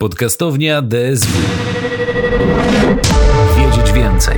Podcastownia 0.00 0.82
DSW. 0.82 1.38
Wiedzieć 3.56 3.92
więcej. 3.92 4.36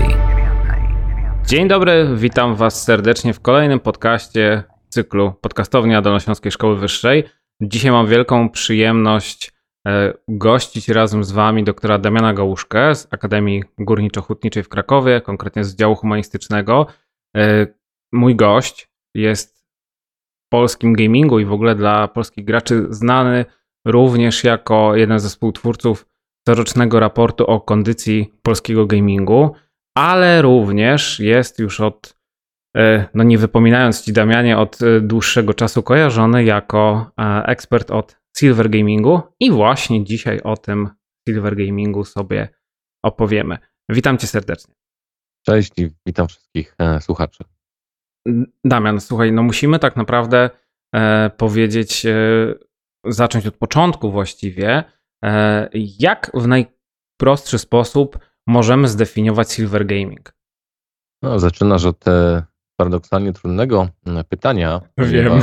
Dzień 1.47 1.69
dobry, 1.69 2.09
witam 2.17 2.55
Was 2.57 2.85
serdecznie 2.85 3.35
w 3.35 3.41
kolejnym 3.41 3.81
podcaście 3.81 4.63
cyklu 4.89 5.33
Podcastownia 5.41 6.03
Dolnośląskiej 6.03 6.53
Szkoły 6.53 6.77
Wyższej. 6.77 7.25
Dzisiaj 7.63 7.93
mam 7.93 8.07
wielką 8.07 8.51
przyjemność 8.51 9.53
e, 9.87 10.13
gościć 10.29 10.89
razem 10.89 11.25
z 11.25 11.33
Wami 11.33 11.65
doktora 11.65 11.99
Damiana 11.99 12.35
Gałuszkę 12.35 12.95
z 12.95 13.09
Akademii 13.11 13.65
Górniczo-Hutniczej 13.79 14.63
w 14.63 14.69
Krakowie, 14.69 15.21
konkretnie 15.21 15.65
z 15.65 15.77
działu 15.77 15.95
humanistycznego. 15.95 16.87
E, 17.37 17.67
mój 18.13 18.37
gość 18.37 18.91
jest 19.15 19.67
w 20.47 20.49
polskim 20.49 20.93
gamingu 20.93 21.39
i 21.39 21.45
w 21.45 21.53
ogóle 21.53 21.75
dla 21.75 22.09
polskich 22.09 22.45
graczy 22.45 22.87
znany 22.91 23.45
również 23.85 24.45
jako 24.45 24.97
jeden 24.97 25.19
ze 25.19 25.29
współtwórców 25.29 26.07
corocznego 26.49 27.01
raportu 27.01 27.47
o 27.47 27.61
kondycji 27.61 28.35
polskiego 28.43 28.87
gamingu, 28.87 29.55
ale 29.95 30.43
również 30.43 31.21
jest 31.21 31.59
już 31.59 31.81
od, 31.81 32.19
e, 32.77 33.09
no 33.15 33.25
nie 33.25 33.39
wypominając 33.39 34.05
Ci 34.05 34.13
Damianie, 34.13 34.59
od 34.59 34.83
e, 34.83 35.01
dłuższego 35.01 35.55
czasu 35.55 35.83
kojarzony 35.83 36.45
jako 36.45 37.11
e, 37.21 37.43
ekspert 37.47 37.91
od 37.91 38.21
Silver 38.39 38.71
Gamingu 38.71 39.21
i 39.41 39.51
właśnie 39.51 40.05
dzisiaj 40.05 40.41
o 40.41 40.57
tym 40.57 40.89
Silver 41.29 41.57
Gamingu 41.57 42.05
sobie 42.05 42.49
opowiemy. 43.05 43.59
Witam 43.89 44.19
Cię 44.19 44.27
serdecznie. 44.27 44.75
Cześć 45.47 45.73
i 45.79 45.91
witam 46.07 46.29
wszystkich 46.29 46.77
słuchaczy. 47.01 47.45
Damian, 48.65 49.01
słuchaj, 49.01 49.33
no 49.33 49.43
musimy 49.43 49.79
tak 49.79 49.97
naprawdę 49.97 50.51
powiedzieć 51.37 52.07
zacząć 53.05 53.47
od 53.47 53.57
początku 53.57 54.11
właściwie. 54.13 54.85
E, 55.25 55.69
jak 55.99 56.31
w 56.35 56.47
najprostszy 56.47 57.59
sposób 57.59 58.19
możemy 58.47 58.89
zdefiniować 58.89 59.53
silver 59.53 59.87
gaming? 59.87 60.35
No, 61.23 61.39
zaczynasz 61.39 61.85
od 61.85 62.09
e, 62.09 62.43
paradoksalnie 62.77 63.33
trudnego 63.33 63.89
e, 64.07 64.25
pytania. 64.25 64.81
Wiem. 64.99 65.43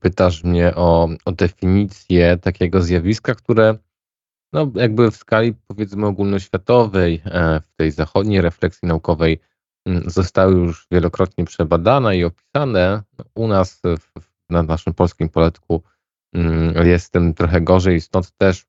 Pytasz 0.00 0.44
mnie 0.44 0.74
o, 0.74 1.08
o 1.24 1.32
definicję 1.32 2.36
takiego 2.36 2.82
zjawiska, 2.82 3.34
które 3.34 3.78
no, 4.52 4.72
jakby 4.74 5.10
w 5.10 5.16
skali 5.16 5.54
powiedzmy 5.66 6.06
ogólnoświatowej, 6.06 7.22
w 7.62 7.76
tej 7.76 7.90
zachodniej 7.90 8.40
refleksji 8.40 8.88
naukowej 8.88 9.40
zostały 10.06 10.54
już 10.54 10.86
wielokrotnie 10.90 11.44
przebadane 11.44 12.16
i 12.16 12.24
opisane. 12.24 13.02
U 13.34 13.48
nas 13.48 13.80
w 14.20 14.37
na 14.50 14.62
naszym 14.62 14.94
polskim 14.94 15.28
poletku 15.28 15.82
mm, 16.34 16.86
jest 16.86 17.12
tym 17.12 17.34
trochę 17.34 17.60
gorzej, 17.60 18.00
stąd 18.00 18.32
też 18.36 18.66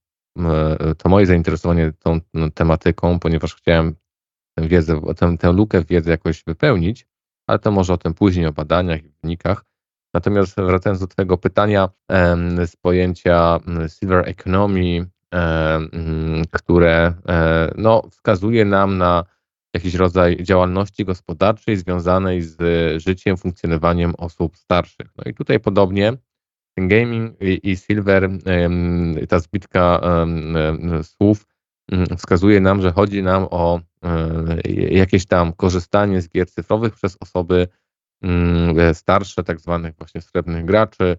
to 0.97 1.09
moje 1.09 1.25
zainteresowanie 1.25 1.94
tą 1.99 2.19
no, 2.33 2.49
tematyką, 2.49 3.19
ponieważ 3.19 3.55
chciałem 3.55 3.95
tę 4.55 4.67
wiedzę, 4.67 5.02
tę, 5.17 5.38
tę 5.38 5.52
lukę 5.52 5.83
wiedzy 5.83 6.09
jakoś 6.09 6.44
wypełnić, 6.44 7.08
ale 7.47 7.59
to 7.59 7.71
może 7.71 7.94
o 7.94 7.97
tym 7.97 8.13
później, 8.13 8.45
o 8.45 8.52
badaniach 8.52 9.03
i 9.03 9.11
wynikach. 9.23 9.66
Natomiast 10.13 10.55
wracając 10.55 10.99
do 10.99 11.08
Twojego 11.08 11.38
pytania 11.38 11.89
z 12.66 12.75
pojęcia 12.75 13.59
silver 13.99 14.30
economy, 14.30 15.09
które 16.52 17.14
e, 17.30 17.71
no, 17.77 18.03
wskazuje 18.11 18.66
nam 18.66 18.97
na 18.97 19.23
jakiś 19.73 19.93
rodzaj 19.93 20.37
działalności 20.43 21.05
gospodarczej 21.05 21.77
związanej 21.77 22.41
z 22.41 22.57
życiem, 23.03 23.37
funkcjonowaniem 23.37 24.15
osób 24.17 24.57
starszych. 24.57 25.07
No 25.17 25.23
i 25.31 25.33
tutaj 25.33 25.59
podobnie 25.59 26.13
ten 26.75 26.87
gaming 26.87 27.35
i, 27.41 27.77
silver, 27.77 28.29
ta 29.29 29.39
zbitka 29.39 30.01
słów 31.03 31.47
mm, 31.91 32.17
wskazuje 32.17 32.59
nam, 32.59 32.81
że 32.81 32.91
chodzi 32.91 33.23
nam 33.23 33.47
o 33.51 33.79
e, 34.03 34.71
jakieś 34.91 35.25
tam 35.25 35.53
korzystanie 35.53 36.21
z 36.21 36.29
gier 36.29 36.51
cyfrowych 36.51 36.93
przez 36.93 37.17
osoby 37.19 37.67
mm, 38.21 38.95
starsze, 38.95 39.43
tak 39.43 39.59
zwanych 39.59 39.95
właśnie 39.95 40.21
srebrnych 40.21 40.65
graczy. 40.65 41.17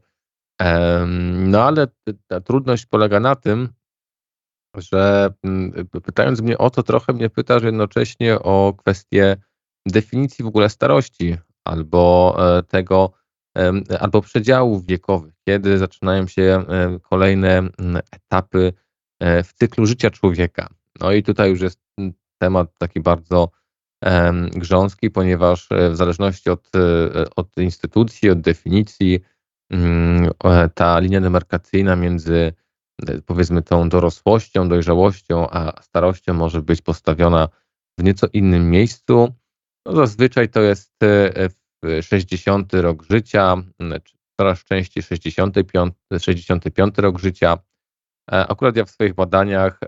No 1.37 1.63
ale 1.63 1.87
ta 2.27 2.41
trudność 2.41 2.87
polega 2.87 3.21
na 3.21 3.37
tym, 3.37 3.69
że 4.75 5.31
mm, 5.43 5.89
pytając 5.89 6.41
mnie 6.41 6.59
o 6.59 6.71
to, 6.71 6.83
trochę 6.83 7.13
mnie 7.13 7.31
pytasz 7.31 7.63
jednocześnie 7.63 8.39
o 8.39 8.75
kwestię 8.79 9.37
definicji 9.87 10.45
w 10.45 10.49
ogóle 10.49 10.69
starości 10.69 11.37
albo 11.65 12.37
e, 12.59 12.63
tego, 12.63 13.13
albo 14.01 14.23
przedziałów 14.23 14.87
wiekowych, 14.87 15.35
kiedy 15.49 15.79
zaczynają 15.79 16.27
się 16.27 16.65
kolejne 17.03 17.59
mm, 17.59 18.03
etapy 18.13 18.73
e, 19.21 19.43
w 19.43 19.53
cyklu 19.53 19.87
życia 19.87 20.11
człowieka. 20.11 20.69
No 21.01 21.13
i 21.13 21.23
tutaj 21.23 21.51
już 21.51 21.61
jest 21.61 21.81
mm, 21.99 22.13
temat 22.39 22.79
taki 22.79 23.01
bardzo 23.01 23.51
grząski, 24.53 25.11
ponieważ 25.11 25.73
e, 25.73 25.91
w 25.91 25.97
zależności 25.97 26.51
od, 26.51 26.71
od 27.37 27.57
instytucji, 27.57 28.31
od 28.31 28.41
definicji, 28.41 29.21
ta 30.75 30.99
linia 30.99 31.21
demarkacyjna 31.21 31.97
między 31.97 32.53
powiedzmy 33.27 33.63
tą 33.63 33.89
dorosłością, 33.89 34.69
dojrzałością, 34.69 35.51
a 35.51 35.83
starością 35.83 36.35
może 36.35 36.63
być 36.63 36.83
postawiona 36.83 37.49
w 37.99 38.03
nieco 38.03 38.27
innym 38.33 38.71
miejscu. 38.71 39.35
No 39.87 39.97
zazwyczaj 39.97 40.49
to 40.49 40.61
jest 40.61 40.93
60 42.03 42.75
e, 42.75 42.83
rok 42.83 43.03
życia, 43.11 43.57
coraz 44.41 44.65
częściej 44.65 45.03
65, 45.03 45.95
65 46.19 46.99
rok 46.99 47.19
życia. 47.19 47.59
E, 48.33 48.47
akurat 48.47 48.77
ja 48.77 48.85
w 48.85 48.91
swoich 48.91 49.15
badaniach 49.15 49.81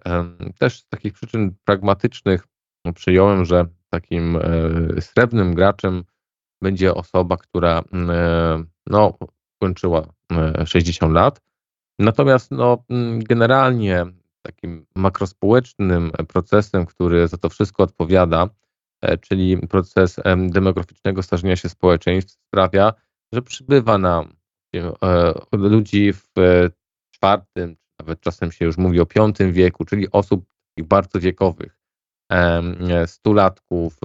też 0.58 0.80
z 0.80 0.88
takich 0.88 1.12
przyczyn 1.12 1.54
pragmatycznych 1.64 2.46
przyjąłem, 2.94 3.44
że 3.44 3.66
takim 3.90 4.36
e, 4.36 5.00
srebrnym 5.00 5.54
graczem 5.54 6.04
będzie 6.62 6.94
osoba, 6.94 7.36
która 7.36 7.82
no, 8.86 9.18
kończyła 9.62 10.06
60 10.66 11.14
lat. 11.14 11.40
Natomiast 12.02 12.50
no, 12.50 12.84
mm, 12.90 13.20
generalnie 13.20 14.06
takim 14.42 14.86
makrospołecznym 14.94 16.12
procesem, 16.28 16.86
który 16.86 17.28
za 17.28 17.36
to 17.36 17.48
wszystko 17.48 17.82
odpowiada, 17.82 18.48
e, 19.02 19.18
czyli 19.18 19.58
proces 19.58 20.20
demograficznego 20.36 21.22
starzenia 21.22 21.56
się 21.56 21.68
społeczeństw 21.68 22.32
sprawia, 22.32 22.92
że 23.32 23.42
przybywa 23.42 23.98
nam 23.98 24.32
e, 24.74 24.92
ludzi 25.52 26.12
w 26.12 26.38
e, 26.38 26.70
czwartym, 27.10 27.76
nawet 28.00 28.20
czasem 28.20 28.52
się 28.52 28.64
już 28.64 28.78
mówi 28.78 29.00
o 29.00 29.06
piątym 29.06 29.52
wieku, 29.52 29.84
czyli 29.84 30.10
osób 30.10 30.44
bardzo 30.78 31.20
wiekowych, 31.20 31.78
stulatków, 33.06 33.96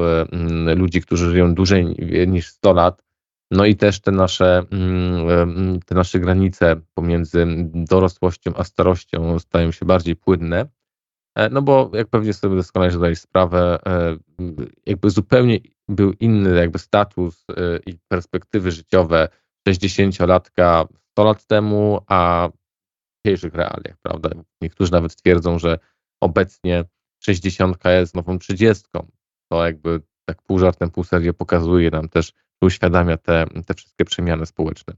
ludzi, 0.75 1.01
którzy 1.01 1.31
żyją 1.31 1.55
dłużej 1.55 1.85
niż 2.27 2.49
100 2.49 2.73
lat, 2.73 3.03
no 3.51 3.65
i 3.65 3.75
też 3.75 4.01
te 4.01 4.11
nasze, 4.11 4.63
mm, 4.71 5.79
te 5.79 5.95
nasze 5.95 6.19
granice 6.19 6.81
pomiędzy 6.93 7.45
dorosłością 7.73 8.51
a 8.55 8.63
starością 8.63 9.39
stają 9.39 9.71
się 9.71 9.85
bardziej 9.85 10.15
płynne. 10.15 10.65
E, 11.35 11.49
no 11.49 11.61
bo 11.61 11.91
jak 11.93 12.07
pewnie 12.07 12.33
sobie 12.33 12.55
doskonale 12.55 12.91
zdajesz 12.91 13.19
sprawę, 13.19 13.79
e, 13.85 14.17
jakby 14.85 15.09
zupełnie 15.09 15.59
był 15.87 16.13
inny 16.19 16.55
jakby 16.55 16.79
status 16.79 17.45
e, 17.49 17.79
i 17.85 17.97
perspektywy 18.07 18.71
życiowe 18.71 19.27
60-latka 19.69 20.85
100 21.11 21.23
lat 21.23 21.45
temu, 21.45 21.99
a 22.07 22.49
w 22.49 23.27
dzisiejszych 23.27 23.53
realiach, 23.53 23.97
prawda? 24.01 24.29
Niektórzy 24.61 24.91
nawet 24.91 25.15
twierdzą, 25.15 25.59
że 25.59 25.79
obecnie 26.21 26.83
60 27.23 27.77
jest 27.85 28.15
nową 28.15 28.39
30. 28.39 28.83
To 29.51 29.65
jakby 29.65 30.01
tak 30.25 30.41
pół 30.41 30.59
żartem, 30.59 30.91
pół 30.91 31.03
serio 31.03 31.33
pokazuje 31.33 31.89
nam 31.89 32.09
też 32.09 32.33
uświadamia 32.61 33.17
te, 33.17 33.45
te 33.65 33.73
wszystkie 33.73 34.05
przemiany 34.05 34.45
społeczne. 34.45 34.93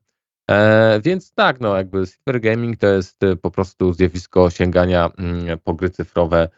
E, 0.50 1.02
więc 1.02 1.34
tak, 1.34 1.60
no 1.60 1.78
jakby 1.78 2.08
cyber 2.08 2.42
gaming 2.42 2.78
to 2.78 2.88
jest 2.88 3.24
e, 3.24 3.36
po 3.36 3.52
prostu 3.52 3.94
zjawisko 3.94 4.50
sięgania 4.50 5.10
mm, 5.18 5.60
po 5.60 5.74
gry 5.74 5.90
cyfrowe 5.90 6.50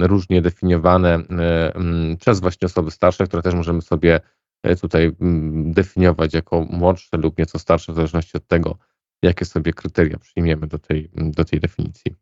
różnie 0.00 0.42
definiowane 0.42 1.14
e, 1.14 1.74
mm, 1.74 2.16
przez 2.16 2.40
właśnie 2.40 2.66
osoby 2.66 2.90
starsze, 2.90 3.26
które 3.26 3.42
też 3.42 3.54
możemy 3.54 3.82
sobie 3.82 4.20
e, 4.62 4.76
tutaj 4.76 5.12
mm, 5.20 5.72
definiować 5.72 6.34
jako 6.34 6.60
młodsze 6.60 7.16
lub 7.16 7.38
nieco 7.38 7.58
starsze, 7.58 7.92
w 7.92 7.96
zależności 7.96 8.36
od 8.36 8.46
tego, 8.46 8.78
jakie 9.22 9.44
sobie 9.44 9.72
kryteria 9.72 10.18
przyjmiemy 10.18 10.66
do 10.66 10.78
tej, 10.78 11.10
do 11.14 11.44
tej 11.44 11.60
definicji. 11.60 12.14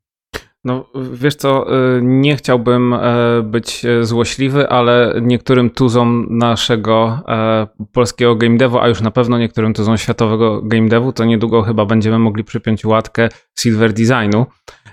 No 0.64 0.87
wiesz 1.12 1.34
co, 1.34 1.76
y, 1.96 2.00
nie 2.02 2.37
chciałbym 2.37 2.94
e, 2.94 3.43
być 3.43 3.84
e, 3.84 4.05
złośliwy, 4.05 4.69
ale 4.69 5.14
niektórym 5.22 5.70
tuzom 5.70 6.26
naszego 6.31 7.22
e, 7.28 7.66
polskiego 7.93 8.37
game 8.37 8.56
devu, 8.56 8.78
a 8.78 8.88
już 8.88 9.00
na 9.00 9.11
pewno 9.11 9.38
niektórym 9.38 9.75
tuzom 9.75 9.99
światowego 9.99 10.62
game 10.62 10.88
devu, 10.88 11.12
to 11.12 11.25
niedługo 11.25 11.62
chyba 11.62 11.87
będziemy 11.87 12.19
mogli 12.19 12.44
przypiąć 12.44 12.84
łatkę 12.84 13.28
silver 13.58 13.93
designu, 13.93 14.46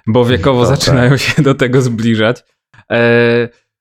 bo 0.07 0.25
wiekowo 0.25 0.59
no, 0.61 0.65
zaczynają 0.65 1.09
tak. 1.09 1.19
się 1.19 1.41
do 1.41 1.55
tego 1.55 1.81
zbliżać. 1.81 2.43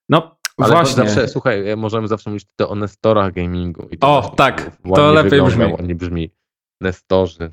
No 0.08 0.36
ale 0.56 0.72
właśnie. 0.72 1.04
Zawsze, 1.04 1.28
słuchaj, 1.28 1.76
możemy 1.76 2.08
zawsze 2.08 2.30
mówić 2.30 2.46
o 2.68 2.74
Nestorach 2.74 3.32
gamingu. 3.32 3.88
o, 4.00 4.34
tak, 4.36 4.70
to 4.94 5.12
lepiej 5.12 5.42
brzmi. 5.42 5.64
Nie 5.82 5.94
brzmi 5.94 6.30
Nestorzy. 6.80 7.50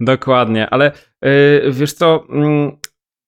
Dokładnie, 0.00 0.70
ale 0.70 0.92
yy, 1.22 1.72
wiesz 1.72 1.92
co, 1.92 2.24
yy, 2.28 2.72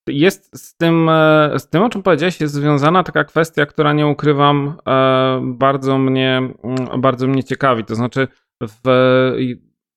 jest 0.08 0.58
z 0.58 0.76
tym, 0.76 1.10
yy, 1.52 1.58
z 1.58 1.68
tym, 1.68 1.82
o 1.82 1.88
czym 1.88 2.02
powiedziałeś, 2.02 2.40
jest 2.40 2.54
związana 2.54 3.02
taka 3.02 3.24
kwestia, 3.24 3.66
która 3.66 3.92
nie 3.92 4.06
ukrywam, 4.06 4.76
e, 4.88 5.40
bardzo 5.44 5.98
mnie, 5.98 6.36
mm, 6.64 7.00
bardzo 7.00 7.26
mnie 7.26 7.44
ciekawi. 7.44 7.84
To 7.84 7.94
znaczy, 7.94 8.28
w 8.62 8.84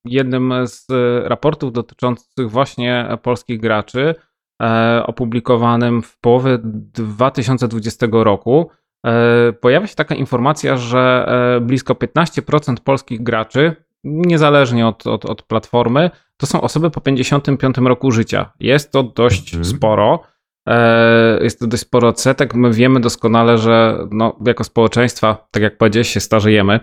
jednym 0.04 0.54
z 0.64 0.86
raportów 1.24 1.72
dotyczących 1.72 2.50
właśnie 2.50 3.08
polskich 3.22 3.60
graczy, 3.60 4.14
e, 4.62 5.02
opublikowanym 5.06 6.02
w 6.02 6.18
połowie 6.18 6.58
2020 6.62 8.24
roku, 8.24 8.70
e, 9.06 9.52
pojawia 9.52 9.86
się 9.86 9.94
taka 9.94 10.14
informacja, 10.14 10.76
że 10.76 11.28
blisko 11.60 11.94
15% 11.94 12.80
polskich 12.80 13.22
graczy 13.22 13.76
niezależnie 14.04 14.86
od, 14.86 15.06
od, 15.06 15.24
od 15.24 15.42
platformy, 15.42 16.10
to 16.40 16.46
są 16.46 16.60
osoby 16.60 16.90
po 16.90 17.00
55 17.00 17.76
roku 17.78 18.10
życia. 18.10 18.52
Jest 18.60 18.92
to 18.92 19.02
dość 19.02 19.54
mhm. 19.54 19.64
sporo. 19.64 20.22
E, 20.68 21.38
jest 21.42 21.60
to 21.60 21.66
dość 21.66 21.82
sporo 21.82 22.08
odsetek. 22.08 22.54
My 22.54 22.72
wiemy 22.72 23.00
doskonale, 23.00 23.58
że 23.58 23.98
no, 24.10 24.38
jako 24.46 24.64
społeczeństwa, 24.64 25.48
tak 25.50 25.62
jak 25.62 25.78
powiedziałeś, 25.78 26.08
się 26.08 26.20
starzejemy. 26.20 26.80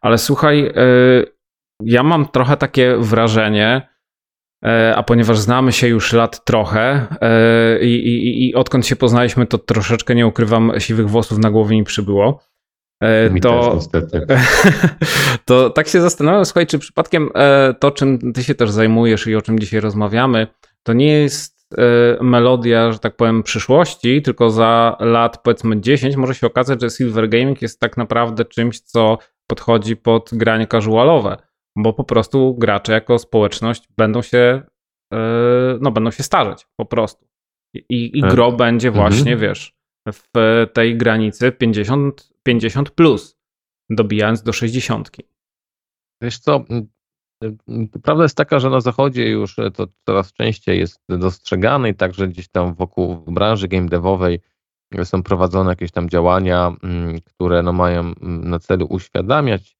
Ale 0.00 0.18
słuchaj, 0.18 0.66
e, 0.66 0.72
ja 1.82 2.02
mam 2.02 2.28
trochę 2.28 2.56
takie 2.56 2.96
wrażenie, 2.96 3.88
e, 4.64 4.96
a 4.96 5.02
ponieważ 5.02 5.38
znamy 5.38 5.72
się 5.72 5.88
już 5.88 6.12
lat 6.12 6.44
trochę 6.44 7.06
i, 7.80 7.94
i, 7.94 8.48
i 8.48 8.54
odkąd 8.54 8.86
się 8.86 8.96
poznaliśmy, 8.96 9.46
to 9.46 9.58
troszeczkę 9.58 10.14
nie 10.14 10.26
ukrywam, 10.26 10.72
siwych 10.78 11.10
włosów 11.10 11.38
na 11.38 11.50
głowie 11.50 11.76
mi 11.76 11.84
przybyło. 11.84 12.40
E, 13.02 13.40
to, 13.40 13.78
to 15.44 15.70
tak 15.70 15.88
się 15.88 16.00
zastanawiam, 16.00 16.44
słuchaj, 16.44 16.66
czy 16.66 16.78
przypadkiem 16.78 17.30
e, 17.34 17.74
to, 17.80 17.90
czym 17.90 18.32
ty 18.32 18.44
się 18.44 18.54
też 18.54 18.70
zajmujesz 18.70 19.26
i 19.26 19.36
o 19.36 19.42
czym 19.42 19.58
dzisiaj 19.58 19.80
rozmawiamy, 19.80 20.46
to 20.82 20.92
nie 20.92 21.12
jest 21.12 21.68
e, 21.78 22.24
melodia, 22.24 22.92
że 22.92 22.98
tak 22.98 23.16
powiem, 23.16 23.42
przyszłości, 23.42 24.22
tylko 24.22 24.50
za 24.50 24.96
lat 25.00 25.42
powiedzmy 25.42 25.80
10 25.80 26.16
może 26.16 26.34
się 26.34 26.46
okazać, 26.46 26.80
że 26.80 26.90
Silver 26.90 27.28
Gaming 27.28 27.62
jest 27.62 27.80
tak 27.80 27.96
naprawdę 27.96 28.44
czymś, 28.44 28.80
co 28.80 29.18
podchodzi 29.46 29.96
pod 29.96 30.30
granie 30.32 30.66
casualowe, 30.66 31.36
bo 31.76 31.92
po 31.92 32.04
prostu 32.04 32.54
gracze 32.58 32.92
jako 32.92 33.18
społeczność 33.18 33.88
będą 33.96 34.22
się 34.22 34.62
no 35.80 35.90
będą 35.90 36.10
się 36.10 36.22
starzeć 36.22 36.66
po 36.76 36.84
prostu. 36.84 37.26
I, 37.74 38.18
i 38.18 38.20
gro 38.20 38.52
będzie 38.52 38.88
mhm. 38.88 39.04
właśnie, 39.04 39.32
mhm. 39.32 39.50
wiesz, 39.50 39.75
w 40.12 40.66
tej 40.72 40.96
granicy 40.96 41.52
50, 41.52 42.32
50 42.42 42.90
plus, 42.90 43.38
dobijając 43.90 44.42
do 44.42 44.52
60. 44.52 45.10
Wiesz 46.22 46.38
co, 46.38 46.64
prawda 48.02 48.22
jest 48.22 48.36
taka, 48.36 48.58
że 48.58 48.70
na 48.70 48.80
zachodzie 48.80 49.30
już 49.30 49.56
to 49.74 49.86
coraz 50.06 50.32
częściej 50.32 50.78
jest 50.78 51.00
dostrzegane 51.08 51.90
i 51.90 51.94
także 51.94 52.28
gdzieś 52.28 52.48
tam 52.48 52.74
wokół 52.74 53.16
branży 53.16 53.68
game 53.68 53.88
devowej 53.88 54.40
są 55.04 55.22
prowadzone 55.22 55.70
jakieś 55.70 55.90
tam 55.90 56.08
działania, 56.08 56.72
które 57.24 57.62
no 57.62 57.72
mają 57.72 58.12
na 58.20 58.58
celu 58.58 58.86
uświadamiać 58.90 59.76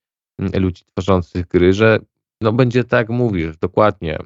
ludzi 0.54 0.84
tworzących 0.84 1.46
gry, 1.46 1.72
że 1.72 1.98
no 2.40 2.52
będzie 2.52 2.84
tak 2.84 2.98
jak 2.98 3.08
mówisz, 3.08 3.56
dokładnie 3.56 4.18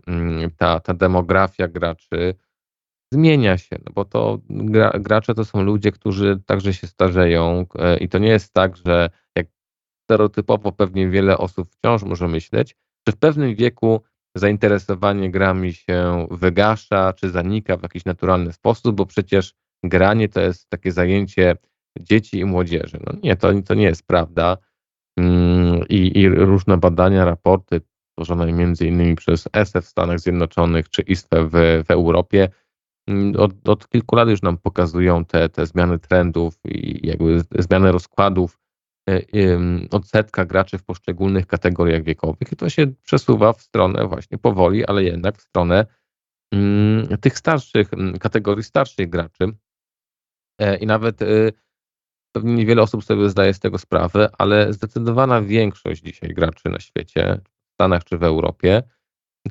ta, 0.56 0.80
ta 0.80 0.94
demografia 0.94 1.68
graczy 1.68 2.34
zmienia 3.12 3.58
się, 3.58 3.76
no 3.86 3.92
bo 3.94 4.04
to 4.04 4.38
gra, 4.50 4.90
gracze 5.00 5.34
to 5.34 5.44
są 5.44 5.62
ludzie, 5.62 5.92
którzy 5.92 6.40
także 6.46 6.74
się 6.74 6.86
starzeją 6.86 7.66
e, 7.78 7.96
i 7.96 8.08
to 8.08 8.18
nie 8.18 8.28
jest 8.28 8.52
tak, 8.52 8.76
że 8.76 9.10
jak 9.36 9.46
stereotypowo 10.04 10.72
pewnie 10.72 11.08
wiele 11.08 11.38
osób 11.38 11.68
wciąż 11.70 12.02
może 12.02 12.28
myśleć, 12.28 12.76
że 13.08 13.12
w 13.12 13.16
pewnym 13.16 13.54
wieku 13.54 14.00
zainteresowanie 14.34 15.30
grami 15.30 15.72
się 15.72 16.26
wygasza 16.30 17.12
czy 17.12 17.30
zanika 17.30 17.76
w 17.76 17.82
jakiś 17.82 18.04
naturalny 18.04 18.52
sposób, 18.52 18.96
bo 18.96 19.06
przecież 19.06 19.54
granie 19.84 20.28
to 20.28 20.40
jest 20.40 20.68
takie 20.68 20.92
zajęcie 20.92 21.56
dzieci 22.00 22.38
i 22.38 22.44
młodzieży. 22.44 22.98
No 23.06 23.12
nie, 23.22 23.36
to, 23.36 23.62
to 23.62 23.74
nie 23.74 23.84
jest 23.84 24.06
prawda. 24.06 24.56
Mm, 25.18 25.88
I, 25.88 26.18
I 26.18 26.28
różne 26.28 26.76
badania, 26.76 27.24
raporty 27.24 27.80
tworzone 28.14 28.52
między 28.52 28.86
innymi 28.86 29.14
przez 29.14 29.48
ESE 29.52 29.82
w 29.82 29.86
Stanach 29.86 30.20
Zjednoczonych 30.20 30.88
czy 30.88 31.02
ISFE 31.02 31.44
w, 31.44 31.50
w 31.86 31.90
Europie 31.90 32.48
od, 33.38 33.68
od, 33.68 33.88
kilku 33.88 34.16
lat 34.16 34.28
już 34.28 34.42
nam 34.42 34.58
pokazują 34.58 35.24
te, 35.24 35.48
te 35.48 35.66
zmiany 35.66 35.98
trendów 35.98 36.58
i 36.64 37.06
jakby 37.06 37.42
zmiany 37.58 37.92
rozkładów 37.92 38.58
e, 39.10 39.20
odsetka 39.90 40.44
graczy 40.44 40.78
w 40.78 40.84
poszczególnych 40.84 41.46
kategoriach 41.46 42.02
wiekowych 42.02 42.52
i 42.52 42.56
to 42.56 42.68
się 42.68 42.86
przesuwa 43.02 43.52
w 43.52 43.62
stronę 43.62 44.06
właśnie 44.06 44.38
powoli, 44.38 44.86
ale 44.86 45.04
jednak 45.04 45.38
w 45.38 45.42
stronę 45.42 45.86
mm, 46.52 47.18
tych 47.18 47.38
starszych, 47.38 47.92
mm, 47.92 48.18
kategorii 48.18 48.64
starszych 48.64 49.10
graczy. 49.10 49.44
E, 50.60 50.76
I 50.76 50.86
nawet 50.86 51.22
y, 51.22 51.52
pewnie 52.32 52.54
niewiele 52.54 52.82
osób 52.82 53.04
sobie 53.04 53.30
zdaje 53.30 53.54
z 53.54 53.60
tego 53.60 53.78
sprawę, 53.78 54.30
ale 54.38 54.72
zdecydowana 54.72 55.42
większość 55.42 56.02
dzisiaj 56.02 56.34
graczy 56.34 56.68
na 56.68 56.80
świecie, 56.80 57.40
w 57.44 57.74
Stanach 57.74 58.04
czy 58.04 58.18
w 58.18 58.22
Europie, 58.22 58.82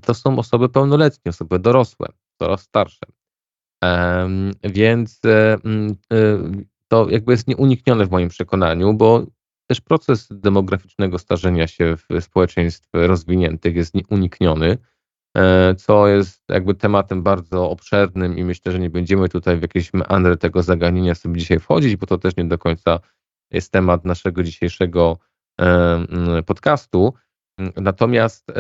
to 0.02 0.14
są 0.14 0.40
osoby 0.40 0.70
pełnoletnie, 0.70 1.30
osoby 1.30 1.60
dorosłe, 1.60 2.08
coraz 2.40 2.62
starsze. 2.62 3.06
Więc 4.64 5.22
e, 5.26 5.58
mm, 5.66 5.96
e, 6.14 6.16
to 6.88 7.10
jakby 7.10 7.32
jest 7.32 7.48
nieuniknione 7.48 8.06
w 8.06 8.12
moim 8.12 8.30
przekonaniu, 8.30 8.94
bo 8.94 9.26
też 9.68 9.82
proces 9.82 10.28
demograficznego 10.32 11.20
starzenia 11.20 11.68
się 11.68 11.96
w 11.98 12.24
społeczeństw 12.24 12.90
rozwiniętych 12.94 13.76
jest 13.76 13.96
nieunikniony, 13.96 14.78
e, 15.38 15.76
co 15.76 16.08
jest 16.08 16.44
jakby 16.50 16.76
tematem 16.76 17.24
bardzo 17.24 17.70
obszernym 17.70 18.38
i 18.38 18.44
myślę, 18.44 18.72
że 18.72 18.80
nie 18.80 18.90
będziemy 18.90 19.30
tutaj 19.30 19.58
w 19.58 19.62
jakieś 19.62 19.94
meandry 19.94 20.38
tego 20.38 20.64
zagadnienia 20.64 21.16
sobie 21.16 21.40
dzisiaj 21.40 21.60
wchodzić, 21.60 21.96
bo 21.96 22.06
to 22.06 22.18
też 22.18 22.36
nie 22.36 22.46
do 22.46 22.58
końca 22.58 23.00
jest 23.52 23.72
temat 23.72 24.06
naszego 24.06 24.44
dzisiejszego 24.44 25.18
podcastu. 26.46 27.14
Natomiast 27.76 28.52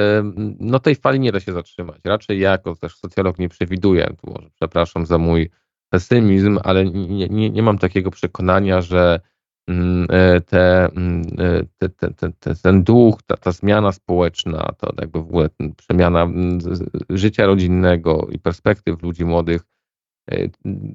no, 0.60 0.80
tej 0.80 0.96
fali 0.96 1.20
nie 1.20 1.32
da 1.32 1.40
się 1.40 1.54
zatrzymać. 1.54 1.98
Raczej 2.06 2.40
ja 2.40 2.52
jako 2.52 2.76
też 2.76 2.96
socjolog 2.96 3.40
nie 3.40 3.50
przewiduję, 3.50 4.14
tu 4.22 4.34
przepraszam 4.56 5.06
za 5.06 5.18
mój 5.18 5.50
pesymizm, 5.90 6.60
ale 6.64 6.86
nie, 6.86 7.28
nie, 7.28 7.50
nie 7.50 7.64
mam 7.64 7.78
takiego 7.78 8.12
przekonania, 8.12 8.82
że 8.82 9.20
mm, 9.68 10.08
e, 10.10 10.42
te, 10.42 10.86
mm, 10.86 11.22
e, 11.40 11.90
te, 11.90 11.90
te, 12.14 12.32
te, 12.40 12.56
ten 12.56 12.84
duch, 12.84 13.24
ta, 13.24 13.38
ta 13.38 13.52
zmiana 13.52 13.92
społeczna, 13.92 14.72
to 14.78 14.94
jakby 15.02 15.20
w 15.20 15.24
ogóle 15.24 15.50
przemiana 15.78 16.24
mm, 16.24 16.60
życia 17.10 17.46
rodzinnego 17.46 18.28
i 18.32 18.40
perspektyw 18.40 19.04
ludzi 19.04 19.26
młodych, 19.26 19.62
e, 20.32 20.50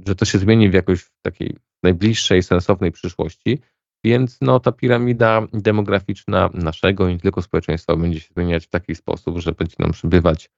że 0.06 0.15
to 0.15 0.25
się 0.25 0.39
zmieni 0.39 0.70
w 0.70 0.75
jakoś 0.75 1.11
takiej 1.23 1.56
najbliższej, 1.82 2.43
sensownej 2.43 2.93
przyszłości. 2.93 3.61
Więc 4.05 4.39
no, 4.41 4.61
ta 4.61 4.73
piramida 4.73 5.43
demograficzna 5.53 6.51
naszego 6.55 7.08
i 7.08 7.13
nie 7.13 7.20
tylko 7.20 7.43
społeczeństwa 7.43 7.96
będzie 7.96 8.20
się 8.20 8.29
zmieniać 8.34 8.67
w 8.67 8.70
taki 8.70 8.94
sposób, 8.94 9.39
że 9.39 9.53
będzie 9.53 9.77
nam 9.79 9.93
przybywać 9.93 10.51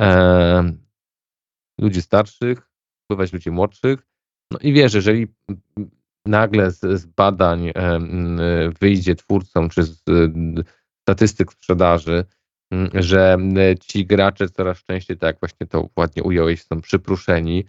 e, 0.00 0.72
ludzi 1.80 2.02
starszych, 2.02 2.70
przybywać 3.02 3.32
ludzi 3.32 3.50
młodszych. 3.50 4.06
No 4.50 4.58
i 4.62 4.72
wiesz, 4.72 4.94
jeżeli 4.94 5.26
nagle 6.26 6.70
z, 6.70 6.80
z 6.80 7.06
badań 7.06 7.68
e, 7.68 7.72
wyjdzie 8.80 9.14
twórcom 9.14 9.68
czy 9.68 9.82
z 9.82 10.02
statystyk 11.02 11.52
sprzedaży, 11.52 12.24
że 12.94 13.36
ci 13.80 14.06
gracze 14.06 14.48
coraz 14.48 14.84
częściej, 14.84 15.16
tak 15.16 15.28
jak 15.28 15.40
właśnie 15.40 15.66
to 15.66 15.88
ładnie 15.96 16.22
ująłeś, 16.22 16.62
są 16.62 16.80
przypruszeni, 16.80 17.64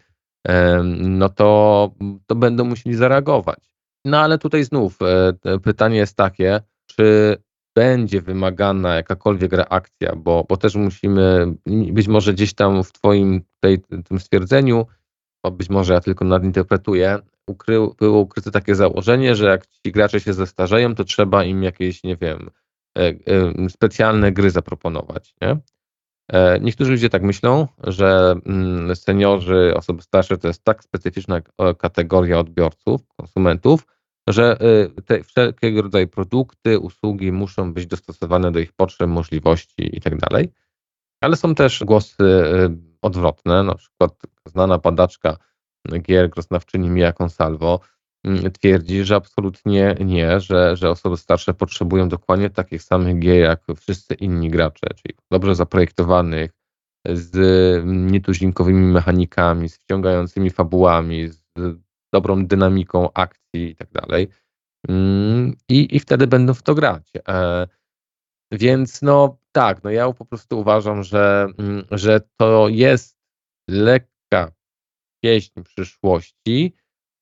e, 0.48 0.84
no 0.84 1.30
to, 1.30 1.92
to 2.28 2.36
będą 2.36 2.66
musieli 2.66 2.96
zareagować. 2.96 3.79
No 4.10 4.20
ale 4.20 4.38
tutaj 4.38 4.64
znów 4.64 4.98
e, 5.02 5.60
pytanie 5.60 5.98
jest 5.98 6.16
takie, 6.16 6.62
czy 6.86 7.38
będzie 7.76 8.22
wymagana 8.22 8.96
jakakolwiek 8.96 9.54
reakcja, 9.54 10.16
bo, 10.16 10.46
bo 10.50 10.58
też 10.58 10.76
musimy, 10.76 11.54
być 11.92 12.08
może 12.08 12.34
gdzieś 12.34 12.54
tam 12.54 12.84
w 12.84 12.92
Twoim 12.92 13.42
tej, 13.60 13.82
tym 14.06 14.20
stwierdzeniu, 14.20 14.86
bo 15.44 15.52
być 15.52 15.70
może 15.70 15.94
ja 15.94 16.02
tylko 16.02 16.26
nadinterpretuję, 16.26 17.20
było 18.00 18.20
ukryte 18.20 18.52
takie 18.52 18.76
założenie, 18.76 19.36
że 19.36 19.46
jak 19.46 19.68
ci 19.68 19.92
gracze 19.92 20.20
się 20.20 20.34
zestarzeją, 20.34 20.96
to 20.96 21.04
trzeba 21.04 21.44
im 21.44 21.64
jakieś, 21.64 22.04
nie 22.04 22.18
wiem, 22.18 22.50
e, 22.98 23.02
e, 23.02 23.70
specjalne 23.70 24.32
gry 24.32 24.50
zaproponować. 24.50 25.36
Nie? 25.42 25.58
Niektórzy 26.62 26.92
ludzie 26.92 27.10
tak 27.10 27.24
myślą, 27.24 27.68
że 27.84 28.36
mm, 28.46 28.96
seniorzy, 28.96 29.74
osoby 29.76 30.02
starsze 30.02 30.38
to 30.38 30.48
jest 30.48 30.64
tak 30.64 30.84
specyficzna 30.84 31.42
kategoria 31.78 32.40
odbiorców, 32.40 33.02
konsumentów, 33.18 33.86
że 34.30 34.58
y, 34.98 35.02
te 35.02 35.24
wszelkiego 35.24 35.82
rodzaju 35.82 36.08
produkty, 36.08 36.80
usługi 36.80 37.32
muszą 37.32 37.74
być 37.74 37.88
dostosowane 37.88 38.52
do 38.52 38.60
ich 38.60 38.74
potrzeb, 38.74 39.10
możliwości 39.10 39.90
itd. 39.94 40.18
Tak 40.20 40.46
Ale 41.22 41.36
są 41.36 41.56
też 41.56 41.84
głosy 41.84 42.24
y, 42.24 42.70
odwrotne, 43.02 43.64
na 43.64 43.76
przykład 43.76 44.12
znana 44.46 44.78
badaczka 44.78 45.38
gier 46.02 46.30
groznawczyni 46.30 46.90
Mia 46.90 47.14
Consalvo 47.14 47.80
mm, 48.24 48.52
twierdzi, 48.52 49.04
że 49.04 49.16
absolutnie 49.16 49.96
nie, 50.06 50.40
że, 50.40 50.76
że 50.76 50.90
osoby 50.90 51.18
starsze 51.18 51.54
potrzebują 51.54 52.10
dokładnie 52.10 52.50
takich 52.50 52.84
samych 52.84 53.20
gier 53.20 53.40
jak 53.40 53.64
wszyscy 53.78 54.14
inni 54.14 54.50
gracze, 54.50 54.88
czyli 54.96 55.16
dobrze 55.32 55.56
zaprojektowanych, 55.56 56.52
z 57.06 57.36
nietuzinkowymi 57.86 58.86
mechanikami, 58.86 59.70
z 59.70 59.78
wciągającymi 59.78 60.50
fabułami, 60.50 61.28
z 61.28 61.42
dobrą 62.14 62.46
dynamiką 62.46 63.14
akcji 63.14 63.70
i 63.70 63.76
tak 63.76 63.92
dalej. 63.92 64.28
Mm, 64.88 65.56
I, 65.70 65.96
I 65.96 66.00
wtedy 66.00 66.28
będą 66.28 66.54
w 66.54 66.64
to 66.64 66.76
grać. 66.76 67.12
E, 67.28 67.68
więc 68.52 69.02
no 69.02 69.38
tak, 69.52 69.84
no 69.84 69.90
ja 69.90 70.14
po 70.14 70.26
prostu 70.26 70.60
uważam, 70.60 71.04
że, 71.04 71.48
mm, 71.58 71.86
że 71.92 72.22
to 72.38 72.70
jest 72.70 73.18
lekka 73.70 74.52
pieśń 75.24 75.64
przyszłości, 75.64 76.76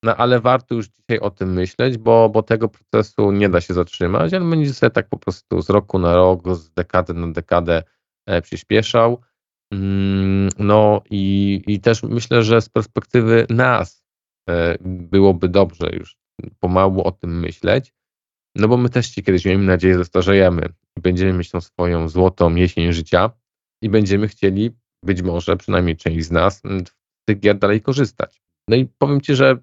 no 0.03 0.15
ale 0.15 0.39
warto 0.39 0.75
już 0.75 0.87
dzisiaj 0.87 1.19
o 1.19 1.29
tym 1.29 1.53
myśleć, 1.53 1.97
bo, 1.97 2.29
bo 2.29 2.43
tego 2.43 2.69
procesu 2.69 3.31
nie 3.31 3.49
da 3.49 3.61
się 3.61 3.73
zatrzymać, 3.73 4.33
ale 4.33 4.49
będzie 4.49 4.73
sobie 4.73 4.89
tak 4.89 5.09
po 5.09 5.17
prostu 5.17 5.61
z 5.61 5.69
roku 5.69 5.99
na 5.99 6.15
rok, 6.15 6.55
z 6.55 6.69
dekady 6.69 7.13
na 7.13 7.27
dekadę 7.27 7.83
e, 8.25 8.41
przyspieszał. 8.41 9.21
Mm, 9.73 10.49
no 10.59 11.01
i, 11.09 11.61
i 11.67 11.79
też 11.79 12.03
myślę, 12.03 12.43
że 12.43 12.61
z 12.61 12.69
perspektywy 12.69 13.47
nas 13.49 13.96
byłoby 14.85 15.49
dobrze 15.49 15.89
już 15.93 16.17
pomału 16.59 17.01
o 17.01 17.11
tym 17.11 17.39
myśleć, 17.39 17.93
no 18.55 18.67
bo 18.67 18.77
my 18.77 18.89
też 18.89 19.11
się 19.11 19.21
kiedyś, 19.21 19.45
miejmy 19.45 19.65
nadzieję, 19.65 19.97
zestarzejemy 19.97 20.69
i 20.97 21.01
będziemy 21.01 21.33
mieć 21.33 21.51
tą 21.51 21.61
swoją 21.61 22.09
złotą 22.09 22.55
jesień 22.55 22.93
życia 22.93 23.31
i 23.81 23.89
będziemy 23.89 24.27
chcieli, 24.27 24.71
być 25.03 25.21
może 25.21 25.57
przynajmniej 25.57 25.97
część 25.97 26.25
z 26.25 26.31
nas, 26.31 26.61
z 26.61 27.25
tych 27.27 27.39
gier 27.39 27.57
dalej 27.57 27.81
korzystać. 27.81 28.41
No 28.67 28.75
i 28.75 28.85
powiem 28.97 29.21
Ci, 29.21 29.35
że 29.35 29.57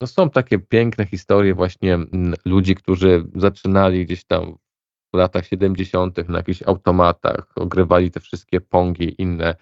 no 0.00 0.06
są 0.06 0.30
takie 0.30 0.58
piękne 0.58 1.06
historie 1.06 1.54
właśnie 1.54 1.98
ludzi, 2.44 2.74
którzy 2.74 3.24
zaczynali 3.34 4.06
gdzieś 4.06 4.24
tam 4.24 4.56
w 5.14 5.16
latach 5.16 5.46
70. 5.46 6.28
na 6.28 6.38
jakichś 6.38 6.62
automatach, 6.62 7.52
ogrywali 7.56 8.10
te 8.10 8.20
wszystkie 8.20 8.60
Pongi 8.60 9.22
inne 9.22 9.54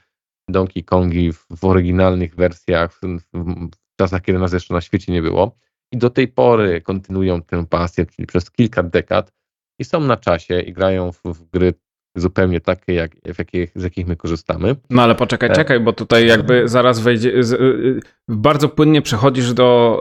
Donkey 0.48 0.84
Kongi 0.84 1.32
w, 1.32 1.46
w 1.50 1.64
oryginalnych 1.64 2.34
wersjach, 2.34 2.94
w, 2.94 3.00
w, 3.32 3.68
czasach, 3.98 4.22
kiedy 4.22 4.38
nas 4.38 4.52
jeszcze 4.52 4.74
na 4.74 4.80
świecie 4.80 5.12
nie 5.12 5.22
było. 5.22 5.56
I 5.92 5.98
do 5.98 6.10
tej 6.10 6.28
pory 6.28 6.80
kontynuują 6.80 7.42
tę 7.42 7.66
pasję, 7.66 8.06
czyli 8.06 8.26
przez 8.26 8.50
kilka 8.50 8.82
dekad 8.82 9.32
i 9.78 9.84
są 9.84 10.00
na 10.00 10.16
czasie 10.16 10.60
i 10.60 10.72
grają 10.72 11.12
w, 11.12 11.20
w 11.24 11.50
gry 11.50 11.74
zupełnie 12.16 12.60
takie, 12.60 12.94
jak, 12.94 13.10
w 13.34 13.38
jakich, 13.38 13.70
z 13.74 13.82
jakich 13.84 14.06
my 14.06 14.16
korzystamy. 14.16 14.76
No 14.90 15.02
ale 15.02 15.14
poczekaj, 15.14 15.50
e, 15.50 15.52
czekaj, 15.52 15.80
bo 15.80 15.92
tutaj 15.92 16.26
jakby 16.26 16.68
zaraz 16.68 17.00
wejdzie, 17.00 17.44
z, 17.44 17.52
y, 17.52 17.56
y, 17.56 18.00
bardzo 18.28 18.68
płynnie 18.68 19.02
przechodzisz 19.02 19.52
do, 19.52 20.00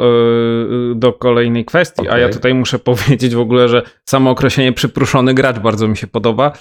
y, 0.91 0.95
do 0.95 1.13
kolejnej 1.13 1.65
kwestii, 1.65 2.01
okay. 2.01 2.13
a 2.13 2.17
ja 2.17 2.29
tutaj 2.29 2.53
muszę 2.53 2.79
powiedzieć 2.89 3.35
w 3.35 3.39
ogóle, 3.39 3.69
że 3.69 3.81
samo 4.05 4.29
określenie 4.29 4.73
przypruszony 4.73 5.33
gracz 5.33 5.59
bardzo 5.59 5.87
mi 5.87 5.97
się 5.97 6.07
podoba. 6.07 6.51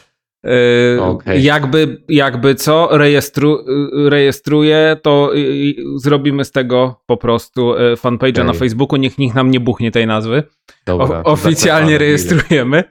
Okay. 1.00 1.40
Jakby, 1.40 2.02
jakby 2.08 2.54
co 2.54 2.88
rejestru, 2.92 3.64
rejestruje, 4.08 4.96
to 5.02 5.32
zrobimy 5.96 6.44
z 6.44 6.52
tego 6.52 7.00
po 7.06 7.16
prostu 7.16 7.74
fanpage'a 7.96 8.30
okay. 8.30 8.44
na 8.44 8.52
Facebooku. 8.52 8.96
Niech 8.96 9.18
nikt 9.18 9.34
nam 9.34 9.50
nie 9.50 9.60
buchnie 9.60 9.90
tej 9.90 10.06
nazwy. 10.06 10.42
Dobra, 10.86 11.18
o, 11.18 11.22
oficjalnie 11.22 11.98
rejestrujemy. 11.98 12.84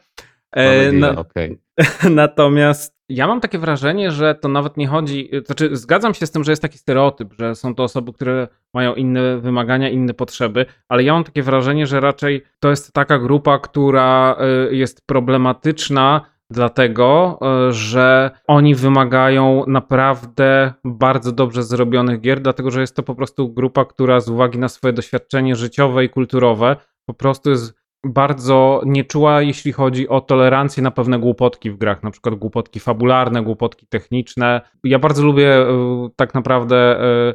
E, 0.51 0.91
no, 0.91 1.09
okay. 1.09 1.57
Natomiast 2.09 2.95
ja 3.09 3.27
mam 3.27 3.41
takie 3.41 3.59
wrażenie, 3.59 4.11
że 4.11 4.35
to 4.35 4.47
nawet 4.47 4.77
nie 4.77 4.87
chodzi. 4.87 5.29
Znaczy, 5.45 5.75
zgadzam 5.77 6.13
się 6.13 6.27
z 6.27 6.31
tym, 6.31 6.43
że 6.43 6.51
jest 6.51 6.61
taki 6.61 6.77
stereotyp, 6.77 7.33
że 7.39 7.55
są 7.55 7.75
to 7.75 7.83
osoby, 7.83 8.13
które 8.13 8.47
mają 8.73 8.95
inne 8.95 9.37
wymagania, 9.37 9.89
inne 9.89 10.13
potrzeby, 10.13 10.65
ale 10.89 11.03
ja 11.03 11.13
mam 11.13 11.23
takie 11.23 11.43
wrażenie, 11.43 11.87
że 11.87 11.99
raczej 11.99 12.43
to 12.59 12.69
jest 12.69 12.93
taka 12.93 13.19
grupa, 13.19 13.59
która 13.59 14.35
e, 14.39 14.75
jest 14.75 15.07
problematyczna. 15.07 16.21
Dlatego, 16.49 17.39
e, 17.41 17.71
że 17.71 18.31
oni 18.47 18.75
wymagają 18.75 19.63
naprawdę 19.67 20.73
bardzo 20.83 21.31
dobrze 21.31 21.63
zrobionych 21.63 22.21
gier, 22.21 22.41
dlatego 22.41 22.71
że 22.71 22.81
jest 22.81 22.95
to 22.95 23.03
po 23.03 23.15
prostu 23.15 23.53
grupa, 23.53 23.85
która 23.85 24.19
z 24.19 24.29
uwagi 24.29 24.59
na 24.59 24.69
swoje 24.69 24.93
doświadczenie 24.93 25.55
życiowe 25.55 26.05
i 26.05 26.09
kulturowe 26.09 26.75
po 27.05 27.13
prostu 27.13 27.49
jest 27.49 27.73
bardzo 28.05 28.81
nieczuła, 28.85 29.41
jeśli 29.41 29.71
chodzi 29.71 30.09
o 30.09 30.21
tolerancję 30.21 30.83
na 30.83 30.91
pewne 30.91 31.19
głupotki 31.19 31.71
w 31.71 31.77
grach, 31.77 32.03
na 32.03 32.11
przykład 32.11 32.35
głupotki 32.35 32.79
fabularne, 32.79 33.43
głupotki 33.43 33.87
techniczne. 33.87 34.61
Ja 34.83 34.99
bardzo 34.99 35.23
lubię 35.23 35.57
e, 35.57 36.09
tak 36.15 36.33
naprawdę 36.33 36.77
e, 36.77 37.33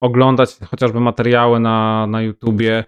oglądać 0.00 0.56
chociażby 0.70 1.00
materiały 1.00 1.60
na, 1.60 2.06
na 2.06 2.22
YouTubie 2.22 2.84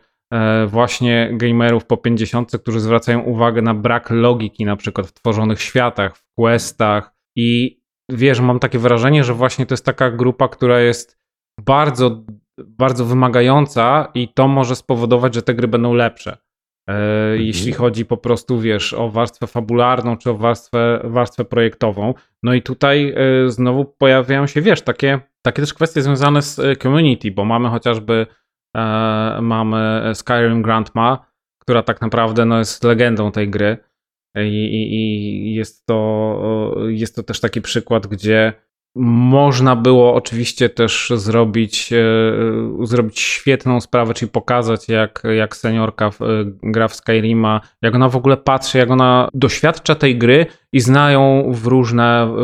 właśnie 0.67 1.31
gamerów 1.33 1.87
po 1.87 1.97
50, 1.97 2.53
którzy 2.63 2.81
zwracają 2.81 3.21
uwagę 3.21 3.63
na 3.63 3.75
brak 3.75 4.11
logiki 4.11 4.65
na 4.65 4.77
przykład 4.77 5.07
w 5.07 5.13
tworzonych 5.13 5.63
światach, 5.63 6.17
w 6.17 6.25
questach 6.35 7.15
i 7.37 7.81
wiesz, 8.09 8.41
mam 8.41 8.59
takie 8.59 8.79
wrażenie, 8.79 9.25
że 9.25 9.35
właśnie 9.35 9.67
to 9.67 9.73
jest 9.73 9.85
taka 9.85 10.11
grupa, 10.11 10.49
która 10.49 10.81
jest 10.81 11.19
bardzo, 11.61 12.25
bardzo 12.59 13.05
wymagająca 13.05 14.11
i 14.15 14.29
to 14.29 14.49
może 14.49 14.77
spowodować, 14.77 15.35
że 15.35 15.43
te 15.43 15.55
gry 15.55 15.69
będą 15.69 15.95
lepsze. 15.95 16.37
E, 16.89 16.93
mhm. 16.93 17.43
Jeśli 17.43 17.73
chodzi 17.73 18.05
po 18.05 18.17
prostu, 18.17 18.61
wiesz, 18.61 18.93
o 18.93 19.11
warstwę 19.11 19.47
fabularną 19.47 20.17
czy 20.17 20.31
o 20.31 20.35
warstwę, 20.35 21.01
warstwę 21.05 21.45
projektową. 21.45 22.15
No 22.43 22.55
i 22.55 22.63
tutaj 22.63 23.15
e, 23.17 23.51
znowu 23.51 23.85
pojawiają 23.85 24.47
się, 24.47 24.61
wiesz, 24.61 24.83
takie, 24.83 25.21
takie 25.43 25.63
też 25.63 25.75
kwestie 25.75 26.03
związane 26.03 26.43
z 26.43 26.59
e, 26.59 26.77
community, 26.77 27.31
bo 27.31 27.45
mamy 27.45 27.69
chociażby 27.69 28.15
e, 28.23 28.27
mamy 29.41 30.11
Skyrim 30.15 30.63
Grandma, 30.63 31.27
która 31.59 31.83
tak 31.83 32.01
naprawdę 32.01 32.45
no, 32.45 32.59
jest 32.59 32.85
legendą 32.85 33.33
tej 33.33 33.51
gry. 33.51 33.77
I, 34.37 34.65
i, 34.65 34.95
i 34.95 35.55
jest, 35.55 35.87
to, 35.87 36.77
jest 36.87 37.17
to 37.17 37.23
też 37.23 37.41
taki 37.41 37.61
przykład, 37.61 38.07
gdzie 38.07 38.53
można 38.97 39.77
było 39.77 40.15
oczywiście 40.15 40.69
też 40.69 41.13
zrobić, 41.17 41.93
e, 41.93 41.97
zrobić 42.87 43.21
świetną 43.21 43.81
sprawę, 43.81 44.15
czyli 44.15 44.31
pokazać, 44.31 44.89
jak, 44.89 45.23
jak 45.37 45.57
seniorka 45.57 46.07
e, 46.07 46.11
gra 46.63 46.89
w 46.89 46.95
Skyrima, 46.95 47.61
jak 47.83 47.95
ona 47.95 48.09
w 48.09 48.17
ogóle 48.17 48.37
patrzy, 48.37 48.79
jak 48.79 48.91
ona 48.91 49.29
doświadcza 49.35 49.95
tej 49.95 50.19
gry 50.19 50.47
i 50.73 50.81
znają 50.81 51.53
w 51.53 51.67
różne, 51.67 52.35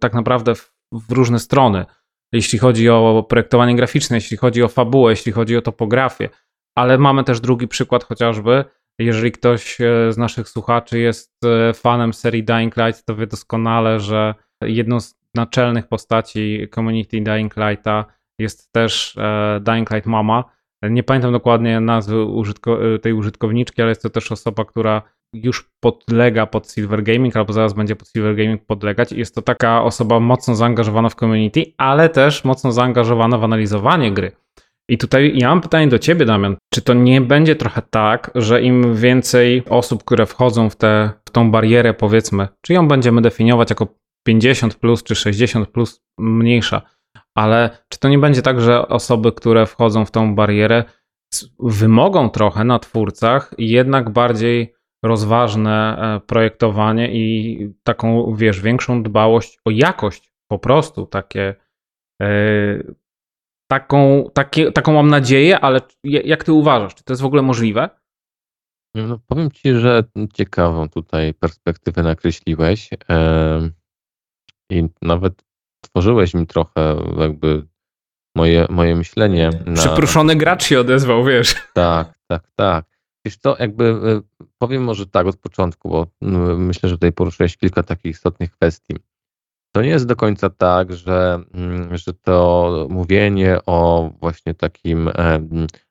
tak 0.00 0.14
naprawdę 0.14 0.54
w 0.92 1.12
różne 1.12 1.38
strony. 1.38 1.86
Jeśli 2.32 2.58
chodzi 2.58 2.88
o 2.88 3.26
projektowanie 3.28 3.76
graficzne, 3.76 4.16
jeśli 4.16 4.36
chodzi 4.36 4.62
o 4.62 4.68
fabułę, 4.68 5.12
jeśli 5.12 5.32
chodzi 5.32 5.56
o 5.56 5.62
topografię. 5.62 6.28
Ale 6.74 6.98
mamy 6.98 7.24
też 7.24 7.40
drugi 7.40 7.68
przykład 7.68 8.04
chociażby, 8.04 8.64
jeżeli 8.98 9.32
ktoś 9.32 9.80
e, 9.80 10.12
z 10.12 10.18
naszych 10.18 10.48
słuchaczy 10.48 10.98
jest 10.98 11.32
fanem 11.74 12.12
serii 12.12 12.44
Dying 12.44 12.76
Light, 12.76 13.04
to 13.04 13.16
wie 13.16 13.26
doskonale, 13.26 14.00
że 14.00 14.34
jedną 14.62 15.00
z 15.00 15.14
naczelnych 15.34 15.88
postaci 15.88 16.68
community 16.74 17.20
Dying 17.20 17.56
Lighta 17.56 18.04
jest 18.38 18.72
też 18.72 19.16
e, 19.18 19.60
Dying 19.60 19.90
Light 19.90 20.06
Mama. 20.06 20.44
Nie 20.90 21.02
pamiętam 21.02 21.32
dokładnie 21.32 21.80
nazwy 21.80 22.24
użytko 22.24 22.78
tej 23.02 23.12
użytkowniczki, 23.12 23.82
ale 23.82 23.88
jest 23.88 24.02
to 24.02 24.10
też 24.10 24.32
osoba, 24.32 24.64
która 24.64 25.02
już 25.32 25.70
podlega 25.80 26.46
pod 26.46 26.70
Silver 26.70 27.02
Gaming, 27.02 27.36
albo 27.36 27.52
zaraz 27.52 27.72
będzie 27.72 27.96
pod 27.96 28.08
Silver 28.08 28.36
Gaming 28.36 28.66
podlegać. 28.66 29.12
Jest 29.12 29.34
to 29.34 29.42
taka 29.42 29.82
osoba 29.82 30.20
mocno 30.20 30.54
zaangażowana 30.54 31.08
w 31.08 31.14
community, 31.14 31.64
ale 31.76 32.08
też 32.08 32.44
mocno 32.44 32.72
zaangażowana 32.72 33.38
w 33.38 33.44
analizowanie 33.44 34.12
gry. 34.12 34.32
I 34.88 34.98
tutaj 34.98 35.32
ja 35.36 35.48
mam 35.48 35.60
pytanie 35.60 35.88
do 35.88 35.98
ciebie, 35.98 36.26
Damian. 36.26 36.56
Czy 36.74 36.82
to 36.82 36.94
nie 36.94 37.20
będzie 37.20 37.56
trochę 37.56 37.82
tak, 37.90 38.30
że 38.34 38.62
im 38.62 38.94
więcej 38.94 39.62
osób, 39.68 40.04
które 40.04 40.26
wchodzą 40.26 40.70
w, 40.70 40.76
tę 40.76 41.10
w 41.28 41.30
tą 41.30 41.50
barierę, 41.50 41.94
powiedzmy, 41.94 42.48
czy 42.62 42.72
ją 42.72 42.88
będziemy 42.88 43.22
definiować 43.22 43.70
jako 43.70 43.86
50 44.26 44.74
plus 44.74 45.02
czy 45.02 45.14
60 45.14 45.68
plus 45.68 46.02
mniejsza, 46.18 46.82
ale 47.34 47.78
czy 47.88 47.98
to 47.98 48.08
nie 48.08 48.18
będzie 48.18 48.42
tak, 48.42 48.60
że 48.60 48.88
osoby, 48.88 49.32
które 49.32 49.66
wchodzą 49.66 50.04
w 50.04 50.10
tą 50.10 50.34
barierę, 50.34 50.84
wymogą 51.58 52.30
trochę 52.30 52.64
na 52.64 52.78
twórcach 52.78 53.54
jednak 53.58 54.10
bardziej 54.10 54.74
rozważne 55.02 55.98
e, 55.98 56.20
projektowanie 56.20 57.12
i 57.12 57.74
taką, 57.82 58.34
wiesz, 58.34 58.60
większą 58.60 59.02
dbałość 59.02 59.58
o 59.64 59.70
jakość, 59.70 60.32
po 60.48 60.58
prostu 60.58 61.06
takie. 61.06 61.54
Yy, 62.20 62.94
taką, 63.70 64.30
takie, 64.34 64.72
taką 64.72 64.92
mam 64.92 65.08
nadzieję, 65.08 65.60
ale 65.60 65.80
jak 66.04 66.44
ty 66.44 66.52
uważasz, 66.52 66.94
czy 66.94 67.04
to 67.04 67.12
jest 67.12 67.22
w 67.22 67.26
ogóle 67.26 67.42
możliwe? 67.42 67.90
No, 68.94 69.18
powiem 69.26 69.50
ci, 69.50 69.74
że 69.74 70.04
ciekawą 70.34 70.88
tutaj 70.88 71.34
perspektywę 71.34 72.02
nakreśliłeś. 72.02 72.90
Yy 72.92 73.72
i 74.72 74.88
nawet 75.02 75.44
tworzyłeś 75.80 76.34
mi 76.34 76.46
trochę 76.46 76.96
jakby 77.18 77.66
moje, 78.36 78.66
moje 78.70 78.96
myślenie. 78.96 79.50
Na... 79.66 79.82
Gracz 80.36 80.64
się 80.64 80.80
odezwał, 80.80 81.24
wiesz. 81.24 81.54
Tak, 81.74 82.12
tak, 82.30 82.42
tak. 82.56 82.84
Wiesz 83.24 83.38
to 83.38 83.56
jakby 83.58 83.84
e, 83.84 84.20
powiem 84.58 84.84
może 84.84 85.06
tak 85.06 85.26
od 85.26 85.36
początku, 85.36 85.88
bo 85.88 86.06
myślę, 86.56 86.88
że 86.88 86.94
tutaj 86.94 87.12
poruszyłeś 87.12 87.56
kilka 87.56 87.82
takich 87.82 88.10
istotnych 88.10 88.50
kwestii. 88.50 88.96
To 89.72 89.82
nie 89.82 89.88
jest 89.88 90.06
do 90.06 90.16
końca 90.16 90.50
tak, 90.50 90.92
że, 90.92 91.40
mm, 91.54 91.96
że 91.96 92.12
to 92.14 92.86
mówienie 92.90 93.58
o 93.66 94.10
właśnie 94.20 94.54
takim 94.54 95.10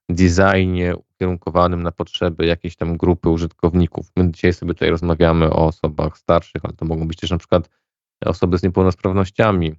designie 0.09 0.95
ukierunkowanym 0.95 1.83
na 1.83 1.91
potrzeby 1.91 2.45
jakiejś 2.45 2.75
tam 2.75 2.97
grupy 2.97 3.29
użytkowników. 3.29 4.11
My 4.15 4.31
dzisiaj 4.31 4.53
sobie 4.53 4.73
tutaj 4.73 4.89
rozmawiamy 4.89 5.49
o 5.49 5.65
osobach 5.65 6.17
starszych, 6.17 6.65
ale 6.65 6.73
to 6.73 6.85
mogą 6.85 7.07
być 7.07 7.19
też 7.19 7.31
na 7.31 7.37
przykład 7.37 7.69
osoby 8.25 8.57
z 8.57 8.63
niepełnosprawnościami, 8.63 9.75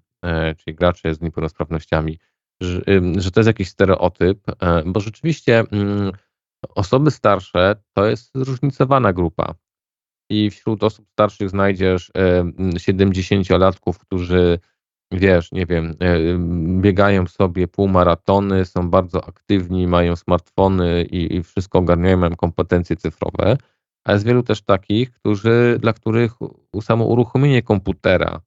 czyli 0.57 0.75
gracze 0.75 1.15
z 1.15 1.21
niepełnosprawnościami, 1.21 2.19
że, 2.61 2.81
że 3.17 3.31
to 3.31 3.41
jest 3.41 3.47
jakiś 3.47 3.69
stereotyp, 3.69 4.39
bo 4.87 5.01
rzeczywiście 5.01 5.65
mm, 5.73 6.13
osoby 6.75 7.11
starsze 7.11 7.77
to 7.93 8.07
jest 8.07 8.31
zróżnicowana 8.35 9.13
grupa. 9.13 9.55
I 10.31 10.51
wśród 10.51 10.85
osób 10.85 11.07
starszych 11.09 11.51
znajdziesz 11.51 12.11
70-latków, 12.79 13.99
którzy 13.99 14.59
wiesz, 15.13 15.53
nie 15.53 15.67
wiem, 15.67 15.95
e, 16.01 16.19
biegają 16.81 17.27
sobie 17.27 17.69
półmaratony, 17.69 18.65
są 18.65 18.91
bardzo 18.91 19.25
aktywni, 19.25 19.87
mają 19.87 20.17
smartfony 20.17 21.03
i, 21.03 21.37
i 21.37 21.43
wszystko 21.43 21.79
ogarniają, 21.79 22.17
mają 22.17 22.37
kompetencje 22.37 22.97
cyfrowe, 22.97 23.57
a 24.05 24.13
jest 24.13 24.25
wielu 24.25 24.43
też 24.43 24.63
takich, 24.63 25.13
którzy, 25.13 25.79
dla 25.81 25.93
których 25.93 26.33
samo 26.81 27.05
uruchomienie 27.05 27.63
komputera 27.63 28.41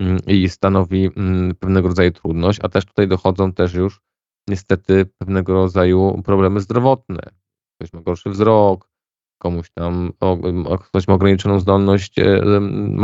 mm, 0.00 0.18
i 0.26 0.48
stanowi 0.48 1.10
mm, 1.16 1.54
pewnego 1.54 1.88
rodzaju 1.88 2.10
trudność, 2.10 2.58
a 2.62 2.68
też 2.68 2.84
tutaj 2.84 3.08
dochodzą 3.08 3.52
też 3.52 3.74
już 3.74 4.00
niestety 4.48 5.06
pewnego 5.18 5.54
rodzaju 5.54 6.22
problemy 6.24 6.60
zdrowotne. 6.60 7.41
Ktoś 7.82 7.92
ma 7.92 8.00
gorszy 8.00 8.30
wzrok, 8.30 8.90
komuś 9.38 9.70
tam, 9.70 10.12
ktoś 10.88 11.08
ma 11.08 11.14
ograniczoną 11.14 11.60
zdolność 11.60 12.18
e, 12.18 12.40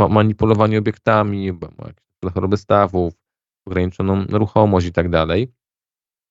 manipulowania 0.09 0.79
obiektami, 0.79 1.51
ma 1.51 1.87
jakieś 1.87 2.33
choroby 2.33 2.57
stawów, 2.57 3.13
ograniczoną 3.65 4.25
ruchomość 4.29 4.87
i 4.87 4.91
tak 4.91 5.09
dalej. 5.09 5.53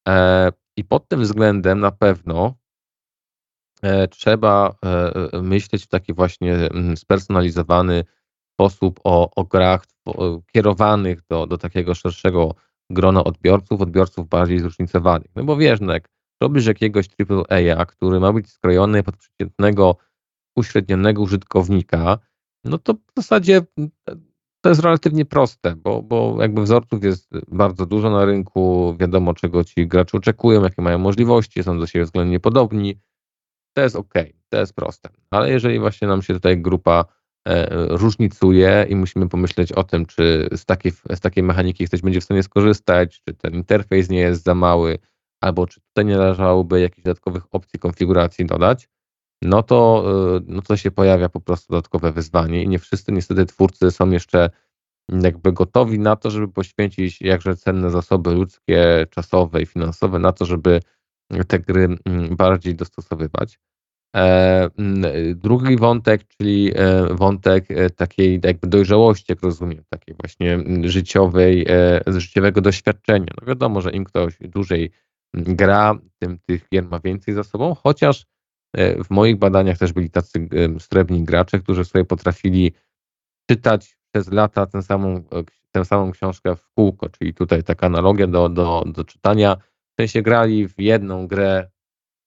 E, 0.09 0.53
I 0.77 0.85
pod 0.85 1.09
tym 1.09 1.21
względem 1.21 1.81
na 1.81 1.91
pewno 1.91 2.55
e, 3.83 4.09
trzeba 4.09 4.75
myśleć 5.43 5.85
w 5.85 5.89
taki 5.89 6.15
właśnie 6.15 6.57
spersonalizowany 6.97 8.05
sposób 8.55 9.01
o, 9.05 9.31
o 9.37 9.45
grach 9.45 9.85
kierowanych 10.53 11.23
do, 11.29 11.47
do 11.47 11.59
takiego 11.59 11.95
szerszego 11.95 12.55
grona 12.91 13.25
odbiorców, 13.25 13.81
odbiorców 13.81 14.29
bardziej 14.29 14.59
zróżnicowanych. 14.59 15.31
No 15.37 15.45
bo 15.45 15.57
wiesz, 15.57 15.81
no 15.81 15.93
jak 15.93 16.09
robisz 16.43 16.67
jakiegoś 16.67 17.09
AAA, 17.51 17.87
który 17.87 18.21
ma 18.21 18.33
być 18.33 18.51
skrojony 18.51 19.03
pod 19.03 19.17
przeciętnego, 19.17 19.97
uśrednionego 20.57 21.23
użytkownika, 21.23 22.19
no 22.65 22.79
to 22.79 22.95
w 22.95 23.17
zasadzie 23.17 23.63
to 24.61 24.69
jest 24.69 24.81
relatywnie 24.81 25.25
proste, 25.25 25.77
bo, 25.77 26.03
bo 26.03 26.37
jakby 26.41 26.63
wzorców 26.63 27.05
jest 27.05 27.31
bardzo 27.49 27.87
dużo 27.87 28.11
na 28.11 28.25
rynku, 28.25 28.97
wiadomo 29.01 29.35
czego 29.35 29.65
ci 29.65 29.87
gracze 29.87 30.19
oczekują, 30.19 30.63
jakie 30.63 30.83
mają 30.83 30.99
możliwości, 30.99 31.63
są 31.63 31.79
do 31.79 31.87
siebie 31.87 32.05
względnie 32.05 32.41
podobni. 32.41 33.01
To 33.77 33.83
jest 33.83 33.97
ok, 33.97 34.15
to 34.49 34.59
jest 34.59 34.75
proste. 34.75 35.09
Ale 35.31 35.51
jeżeli 35.51 35.79
właśnie 35.79 36.09
nam 36.09 36.23
się 36.23 36.35
tutaj 36.35 36.59
grupa 36.59 37.05
e, 37.49 37.87
różnicuje 37.97 38.87
i 38.89 38.97
musimy 38.97 39.29
pomyśleć 39.29 39.73
o 39.73 39.85
tym, 39.85 40.07
czy 40.07 40.49
z 40.57 40.65
takiej, 40.65 40.93
z 40.93 41.21
takiej 41.21 41.45
mechaniki 41.45 41.87
ktoś 41.87 42.01
będzie 42.01 42.21
w 42.21 42.25
stanie 42.25 42.43
skorzystać, 42.43 43.23
czy 43.27 43.35
ten 43.35 43.55
interfejs 43.55 44.11
nie 44.11 44.21
jest 44.21 44.43
za 44.45 44.55
mały, 44.55 44.99
albo 45.41 45.67
czy 45.67 45.81
tutaj 45.81 46.05
nie 46.05 46.17
należałoby 46.17 46.81
jakichś 46.81 47.05
dodatkowych 47.05 47.43
opcji 47.51 47.79
konfiguracji 47.79 48.47
dodać, 48.47 48.89
no 49.43 49.63
to, 49.63 50.05
y, 50.37 50.43
no 50.47 50.63
to 50.63 50.77
się 50.77 50.91
pojawia 50.91 51.29
po 51.29 51.41
prostu 51.41 51.73
dodatkowe 51.73 52.13
wyzwanie 52.13 52.63
i 52.63 52.69
nie 52.69 52.79
wszyscy 52.79 53.13
niestety 53.13 53.47
twórcy 53.47 53.91
są 53.91 54.11
jeszcze 54.11 54.51
jakby 55.09 55.53
gotowi 55.53 55.99
na 55.99 56.17
to, 56.17 56.31
żeby 56.31 56.49
poświęcić 56.49 57.21
jakże 57.21 57.57
cenne 57.57 57.91
zasoby 57.91 58.31
ludzkie, 58.31 59.07
czasowe 59.11 59.63
i 59.63 59.67
finansowe 59.67 60.19
na 60.19 60.33
to, 60.33 60.45
żeby 60.45 60.81
te 61.47 61.59
gry 61.59 61.89
mm, 62.05 62.37
bardziej 62.37 62.75
dostosowywać. 62.75 63.59
E, 64.17 64.71
mm, 64.79 65.03
drugi 65.39 65.77
wątek, 65.77 66.25
czyli 66.29 66.73
e, 66.75 67.07
wątek 67.15 67.71
e, 67.71 67.91
takiej 67.91 68.41
jakby 68.45 68.69
dojrzałości, 68.69 69.25
jak 69.29 69.43
rozumiem, 69.43 69.85
takiej 69.91 70.15
właśnie 70.15 70.55
mm, 70.55 70.89
życiowej, 70.89 71.67
życiowego 72.07 72.61
doświadczenia. 72.61 73.33
No 73.41 73.47
wiadomo, 73.47 73.81
że 73.81 73.91
im 73.91 74.05
ktoś 74.05 74.39
dłużej 74.41 74.91
gra, 75.35 75.99
tym 76.19 76.39
tych 76.47 76.69
gier 76.69 76.85
ma 76.85 77.01
więcej 77.01 77.35
za 77.35 77.45
sobą, 77.45 77.75
chociaż 77.75 78.27
E, 78.77 79.05
w 79.05 79.11
moich 79.11 79.37
badaniach 79.37 79.79
też 79.79 79.93
byli 79.93 80.11
tacy 80.11 80.49
srebrni 80.79 81.25
gracze, 81.25 81.59
którzy 81.59 81.85
sobie 81.85 82.05
potrafili 82.05 82.73
czytać 83.51 83.99
przez 84.15 84.33
lata 84.33 84.67
tę 84.67 84.83
samą, 84.83 85.17
e, 85.17 85.23
tę 85.71 85.85
samą 85.85 86.13
książkę 86.13 86.57
w 86.57 86.71
kółko, 86.71 87.09
czyli 87.09 87.35
tutaj 87.35 87.63
taka 87.63 87.87
analogia 87.87 88.27
do, 88.27 88.49
do, 88.49 88.85
do 88.87 89.05
czytania. 89.05 89.57
W 89.99 90.01
sensie 90.01 90.23
grali 90.23 90.69
w 90.69 90.75
jedną 90.79 91.27
grę 91.27 91.71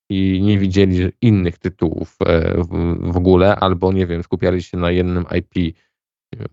i 0.10 0.42
nie 0.42 0.60
widzieli 0.60 1.12
innych 1.22 1.58
tytułów 1.58 2.16
e, 2.26 2.64
w, 3.00 3.18
ogóle, 3.18 3.56
albo 3.56 3.94
nie 3.94 4.08
wiem, 4.08 4.24
skupiali 4.24 4.64
się 4.64 4.78
na 4.78 4.92
jednym 4.92 5.26
IP, 5.38 5.78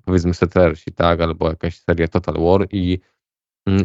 powiedzmy 0.05 0.35
Settlersi, 0.35 0.93
tak, 0.93 1.21
albo 1.21 1.49
jakaś 1.49 1.79
seria 1.79 2.09
Total 2.09 2.35
War 2.35 2.67
i 2.73 2.99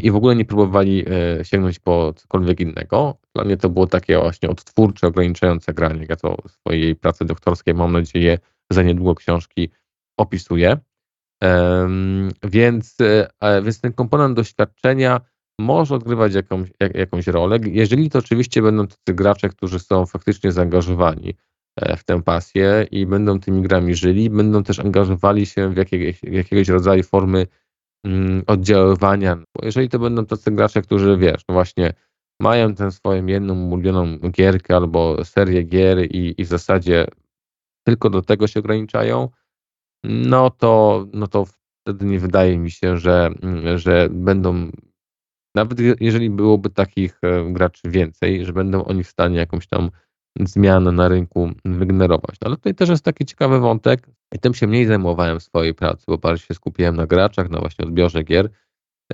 i 0.01 0.11
w 0.11 0.15
ogóle 0.15 0.35
nie 0.35 0.45
próbowali 0.45 1.05
e, 1.39 1.45
sięgnąć 1.45 1.79
po 1.79 2.13
cokolwiek 2.13 2.59
innego. 2.59 3.17
Dla 3.35 3.43
mnie 3.43 3.57
to 3.57 3.69
było 3.69 3.87
takie 3.87 4.19
właśnie 4.19 4.49
odtwórcze, 4.49 5.07
ograniczające 5.07 5.73
granie. 5.73 6.05
Ja 6.09 6.15
to 6.15 6.37
w 6.47 6.51
swojej 6.51 6.95
pracy 6.95 7.25
doktorskiej, 7.25 7.73
mam 7.73 7.91
nadzieję, 7.91 8.37
za 8.69 8.83
niedługo 8.83 9.15
książki 9.15 9.69
opisuję. 10.17 10.77
Więc, 12.43 12.97
e, 13.41 13.61
więc 13.61 13.81
ten 13.81 13.93
komponent 13.93 14.35
doświadczenia 14.35 15.21
może 15.59 15.95
odgrywać 15.95 16.33
jakąś, 16.33 16.69
jak, 16.79 16.95
jakąś 16.95 17.27
rolę, 17.27 17.59
jeżeli 17.63 18.09
to 18.09 18.19
oczywiście 18.19 18.61
będą 18.61 18.87
tacy 18.87 19.13
gracze, 19.13 19.49
którzy 19.49 19.79
są 19.79 20.05
faktycznie 20.05 20.51
zaangażowani 20.51 21.33
e, 21.75 21.97
w 21.97 22.03
tę 22.03 22.21
pasję 22.21 22.87
i 22.91 23.05
będą 23.05 23.39
tymi 23.39 23.61
grami 23.61 23.95
żyli, 23.95 24.29
będą 24.29 24.63
też 24.63 24.79
angażowali 24.79 25.45
się 25.45 25.69
w 25.69 25.77
jakiegoś, 25.77 26.23
jakiegoś 26.23 26.67
rodzaju 26.67 27.03
formy 27.03 27.47
Mm, 27.47 27.62
oddziaływania. 28.47 29.35
Bo 29.35 29.65
jeżeli 29.65 29.89
to 29.89 29.99
będą 29.99 30.25
tacy 30.25 30.51
gracze, 30.51 30.81
którzy 30.81 31.17
wiesz, 31.17 31.41
no 31.49 31.53
właśnie 31.53 31.93
mają 32.39 32.75
tę 32.75 32.91
swoją 32.91 33.25
jedną 33.25 33.67
ulubioną 33.67 34.17
gierkę 34.17 34.75
albo 34.75 35.25
serię 35.25 35.63
gier 35.63 36.05
i, 36.11 36.35
i 36.37 36.45
w 36.45 36.47
zasadzie 36.47 37.07
tylko 37.87 38.09
do 38.09 38.21
tego 38.21 38.47
się 38.47 38.59
ograniczają, 38.59 39.29
no 40.03 40.49
to, 40.49 41.05
no 41.13 41.27
to 41.27 41.45
wtedy 41.81 42.05
nie 42.05 42.19
wydaje 42.19 42.57
mi 42.57 42.71
się, 42.71 42.97
że, 42.97 43.29
że 43.75 44.07
będą, 44.11 44.71
nawet 45.55 45.79
jeżeli 45.99 46.29
byłoby 46.29 46.69
takich 46.69 47.19
e, 47.21 47.53
graczy 47.53 47.89
więcej, 47.89 48.45
że 48.45 48.53
będą 48.53 48.83
oni 48.85 49.03
w 49.03 49.09
stanie 49.09 49.37
jakąś 49.37 49.67
tam 49.67 49.91
zmianę 50.39 50.91
na 50.91 51.07
rynku 51.07 51.51
wygenerować. 51.65 52.35
No 52.41 52.47
ale 52.47 52.55
tutaj 52.55 52.75
też 52.75 52.89
jest 52.89 53.05
taki 53.05 53.25
ciekawy 53.25 53.59
wątek 53.59 54.07
i 54.35 54.39
tym 54.39 54.53
się 54.53 54.67
mniej 54.67 54.85
zajmowałem 54.85 55.39
w 55.39 55.43
swojej 55.43 55.73
pracy, 55.73 56.03
bo 56.07 56.17
bardziej 56.17 56.47
się 56.47 56.53
skupiłem 56.53 56.95
na 56.95 57.07
graczach, 57.07 57.49
na 57.49 57.59
właśnie 57.59 57.85
odbiorze 57.85 58.23
gier, 58.23 58.49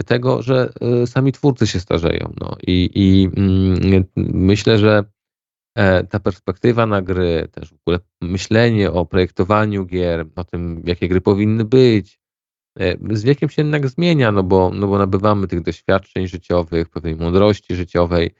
tego, 0.05 0.41
że 0.41 0.73
y, 1.03 1.07
sami 1.07 1.31
twórcy 1.31 1.67
się 1.67 1.79
starzeją. 1.79 2.33
No 2.41 2.55
i, 2.67 2.89
i 2.95 3.29
mm, 3.37 4.05
myślę, 4.15 4.77
że 4.77 5.03
e, 5.75 6.03
ta 6.03 6.19
perspektywa 6.19 6.85
na 6.85 7.01
gry, 7.01 7.47
też 7.51 7.69
w 7.69 7.77
ogóle 7.85 7.99
myślenie 8.21 8.91
o 8.91 9.05
projektowaniu 9.05 9.85
gier, 9.85 10.25
o 10.35 10.43
tym, 10.43 10.83
jakie 10.85 11.07
gry 11.07 11.21
powinny 11.21 11.65
być, 11.65 12.19
e, 12.79 13.15
z 13.17 13.23
wiekiem 13.23 13.49
się 13.49 13.61
jednak 13.61 13.87
zmienia, 13.87 14.31
no 14.31 14.43
bo, 14.43 14.71
no 14.73 14.87
bo 14.87 14.97
nabywamy 14.97 15.47
tych 15.47 15.61
doświadczeń 15.61 16.27
życiowych, 16.27 16.89
pewnej 16.89 17.15
mądrości 17.15 17.75
życiowej, 17.75 18.31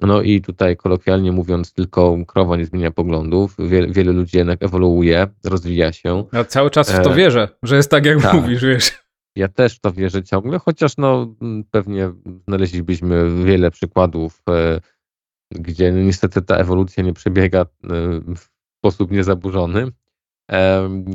no 0.00 0.22
i 0.22 0.40
tutaj 0.40 0.76
kolokwialnie 0.76 1.32
mówiąc, 1.32 1.72
tylko 1.72 2.16
krowa 2.26 2.56
nie 2.56 2.66
zmienia 2.66 2.90
poglądów. 2.90 3.56
Wiele, 3.58 3.88
wiele 3.88 4.12
ludzi 4.12 4.36
jednak 4.36 4.62
ewoluuje, 4.62 5.26
rozwija 5.44 5.92
się. 5.92 6.24
Ja 6.32 6.44
cały 6.44 6.70
czas 6.70 6.92
w 6.92 7.02
to 7.02 7.12
e, 7.12 7.14
wierzę, 7.14 7.48
że 7.62 7.76
jest 7.76 7.90
tak, 7.90 8.06
jak 8.06 8.22
tak. 8.22 8.34
mówisz, 8.34 8.64
wiesz. 8.64 9.02
Ja 9.36 9.48
też 9.48 9.76
w 9.76 9.80
to 9.80 9.92
wierzę 9.92 10.22
ciągle, 10.22 10.58
chociaż 10.58 10.96
no, 10.96 11.34
mm, 11.40 11.64
pewnie 11.70 12.12
znaleźlibyśmy 12.48 13.44
wiele 13.44 13.70
przykładów, 13.70 14.42
e, 14.50 14.80
gdzie 15.50 15.92
niestety 15.92 16.42
ta 16.42 16.56
ewolucja 16.56 17.02
nie 17.02 17.12
przebiega 17.12 17.60
e, 17.60 17.66
w 18.36 18.48
sposób 18.78 19.10
niezaburzony. 19.10 19.88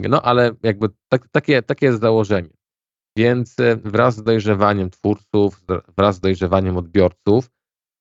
No 0.09 0.21
ale 0.21 0.51
jakby 0.63 0.87
tak, 1.09 1.27
takie, 1.31 1.61
takie 1.61 1.85
jest 1.85 2.01
założenie. 2.01 2.49
Więc 3.17 3.55
wraz 3.83 4.15
z 4.15 4.23
dojrzewaniem 4.23 4.89
twórców, 4.89 5.61
wraz 5.97 6.15
z 6.15 6.19
dojrzewaniem 6.19 6.77
odbiorców, 6.77 7.49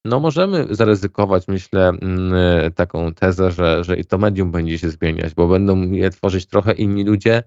no 0.07 0.21
możemy 0.21 0.67
zaryzykować, 0.71 1.49
myślę, 1.49 1.89
mm, 1.89 2.33
taką 2.73 3.15
tezę, 3.15 3.51
że, 3.51 3.85
że 3.85 3.97
i 3.97 4.05
to 4.05 4.19
medium 4.19 4.51
będzie 4.51 4.79
się 4.79 4.91
zmieniać, 4.91 5.35
bo 5.35 5.49
będą 5.49 5.83
je 5.83 6.11
tworzyć 6.11 6.47
trochę 6.47 6.73
inni 6.73 7.05
ludzie 7.05 7.43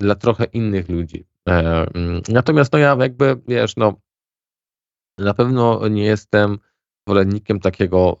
dla 0.00 0.14
trochę 0.14 0.44
innych 0.44 0.88
ludzi. 0.88 1.26
E, 1.48 1.86
mm, 1.94 2.22
natomiast 2.28 2.72
no 2.72 2.78
ja 2.78 2.96
jakby, 3.00 3.40
wiesz, 3.48 3.76
no 3.76 3.94
na 5.18 5.34
pewno 5.34 5.88
nie 5.88 6.04
jestem 6.04 6.58
zwolennikiem 7.06 7.60
takiego 7.60 8.16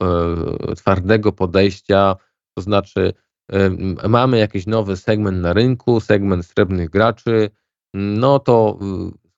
e, 0.70 0.74
twardego 0.74 1.32
podejścia, 1.32 2.16
to 2.54 2.62
znaczy 2.62 3.12
e, 3.52 3.70
mamy 4.08 4.38
jakiś 4.38 4.66
nowy 4.66 4.96
segment 4.96 5.38
na 5.38 5.52
rynku, 5.52 6.00
segment 6.00 6.46
srebrnych 6.46 6.90
graczy, 6.90 7.50
no 7.94 8.38
to 8.38 8.78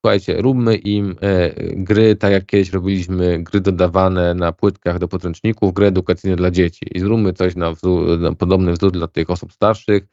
słuchajcie, 0.00 0.42
róbmy 0.42 0.76
im 0.76 1.16
e, 1.20 1.50
gry, 1.74 2.16
tak 2.16 2.32
jak 2.32 2.46
kiedyś 2.46 2.72
robiliśmy 2.72 3.42
gry 3.42 3.60
dodawane 3.60 4.34
na 4.34 4.52
płytkach 4.52 4.98
do 4.98 5.08
podręczników, 5.08 5.74
gry 5.74 5.86
edukacyjne 5.86 6.36
dla 6.36 6.50
dzieci 6.50 6.86
i 6.94 7.00
zróbmy 7.00 7.32
coś 7.32 7.56
na, 7.56 7.72
wzór, 7.72 8.18
na 8.18 8.34
podobny 8.34 8.72
wzór 8.72 8.92
dla 8.92 9.06
tych 9.06 9.30
osób 9.30 9.52
starszych. 9.52 10.06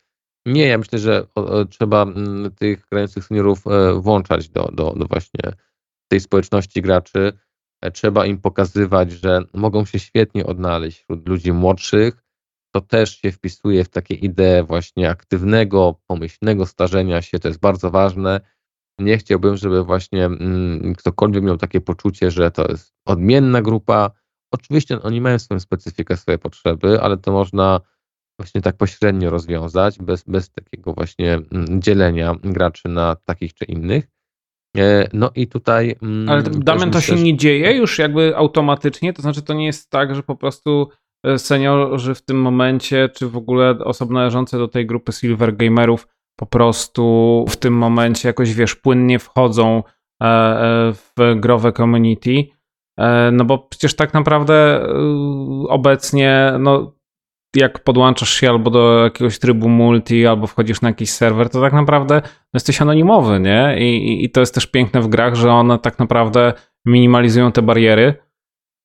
Nie, 0.46 0.68
ja 0.68 0.78
myślę, 0.78 1.00
że 1.00 1.28
trzeba 1.70 2.02
m, 2.02 2.52
tych 2.56 2.86
grających 2.92 3.24
seniorów 3.24 3.68
e, 3.68 3.94
włączać 3.94 4.50
do, 4.50 4.64
do, 4.74 4.94
do 4.94 5.06
właśnie 5.06 5.54
tej 6.08 6.20
społeczności 6.20 6.82
graczy. 6.82 7.34
E, 7.82 7.92
trzeba 7.92 8.26
im 8.26 8.38
pokazywać, 8.38 9.12
że 9.12 9.42
mogą 9.54 9.86
się 9.86 10.00
świetnie 10.00 10.46
odnaleźć 10.46 11.04
wśród 11.04 11.30
ludzi 11.30 11.52
młodszych. 11.54 12.24
To 12.76 12.82
też 12.82 13.22
się 13.22 13.32
wpisuje 13.32 13.84
w 13.84 13.90
takie 13.90 14.16
idee 14.16 14.64
właśnie 14.68 15.10
aktywnego, 15.10 16.00
pomyślnego 16.08 16.66
starzenia 16.66 17.22
się. 17.22 17.40
To 17.40 17.48
jest 17.48 17.60
bardzo 17.60 17.92
ważne. 17.92 18.42
Nie 19.00 19.18
chciałbym, 19.18 19.58
żeby 19.58 19.84
właśnie 19.84 20.26
mm, 20.26 20.96
ktokolwiek 20.96 21.44
miał 21.44 21.58
takie 21.58 21.82
poczucie, 21.82 22.32
że 22.32 22.52
to 22.52 22.66
jest 22.70 22.94
odmienna 23.06 23.62
grupa. 23.62 24.12
Oczywiście 24.52 25.02
oni 25.02 25.22
mają 25.22 25.40
swoją 25.40 25.60
specyfikę, 25.60 26.18
swoje 26.18 26.38
potrzeby, 26.38 27.02
ale 27.02 27.18
to 27.18 27.32
można 27.32 27.82
właśnie 28.40 28.62
tak 28.62 28.78
pośrednio 28.78 29.30
rozwiązać, 29.30 29.98
bez, 30.00 30.24
bez 30.24 30.52
takiego 30.52 30.94
właśnie 30.94 31.34
mm, 31.34 31.82
dzielenia 31.82 32.36
graczy 32.44 32.90
na 32.90 33.16
takich 33.26 33.54
czy 33.54 33.66
innych. 33.66 34.08
E, 34.78 35.10
no 35.14 35.32
i 35.36 35.48
tutaj. 35.48 35.96
Mm, 36.02 36.30
Ale 36.30 36.44
Damian, 36.44 36.92
to 36.92 37.02
się 37.02 37.16
nie 37.16 37.38
dzieje 37.38 37.78
już 37.78 38.00
jakby 38.00 38.38
automatycznie? 38.38 39.14
To 39.14 39.22
znaczy, 39.22 39.42
to 39.42 39.54
nie 39.54 39.66
jest 39.66 39.90
tak, 39.90 40.16
że 40.16 40.24
po 40.24 40.36
prostu 40.36 40.90
e, 41.26 41.40
seniorzy 41.40 42.16
w 42.16 42.22
tym 42.22 42.42
momencie, 42.42 43.10
czy 43.10 43.30
w 43.30 43.38
ogóle 43.38 43.80
osoby 43.80 44.14
należące 44.14 44.58
do 44.58 44.68
tej 44.68 44.86
grupy 44.86 45.12
silver 45.12 45.58
gamerów 45.58 46.08
po 46.40 46.46
prostu 46.46 47.46
w 47.50 47.58
tym 47.58 47.74
momencie 47.74 48.30
jakoś, 48.30 48.54
wiesz, 48.54 48.76
płynnie 48.76 49.20
wchodzą 49.20 49.84
e, 50.24 50.94
w 50.94 51.36
growe 51.36 51.74
community. 51.74 52.44
No 53.32 53.46
bo 53.46 53.58
przecież 53.58 53.96
tak 53.96 54.14
naprawdę 54.14 54.88
obecnie, 55.70 56.54
no 56.60 56.98
jak 57.56 57.84
podłączasz 57.84 58.34
się 58.34 58.50
albo 58.50 58.70
do 58.70 59.04
jakiegoś 59.04 59.40
trybu 59.40 59.70
multi, 59.70 60.28
albo 60.28 60.48
wchodzisz 60.48 60.82
na 60.82 60.90
jakiś 60.90 61.10
serwer, 61.10 61.50
to 61.50 61.62
tak 61.62 61.74
naprawdę 61.74 62.22
jesteś 62.54 62.82
anonimowy, 62.82 63.40
nie? 63.40 63.76
I, 63.80 64.24
I, 64.24 64.30
to 64.30 64.40
jest 64.40 64.54
też 64.54 64.68
piękne 64.68 65.02
w 65.02 65.08
grach, 65.08 65.36
że 65.36 65.52
one 65.52 65.80
tak 65.80 66.00
naprawdę 66.00 66.54
minimalizują 66.86 67.52
te 67.52 67.62
bariery. 67.62 68.14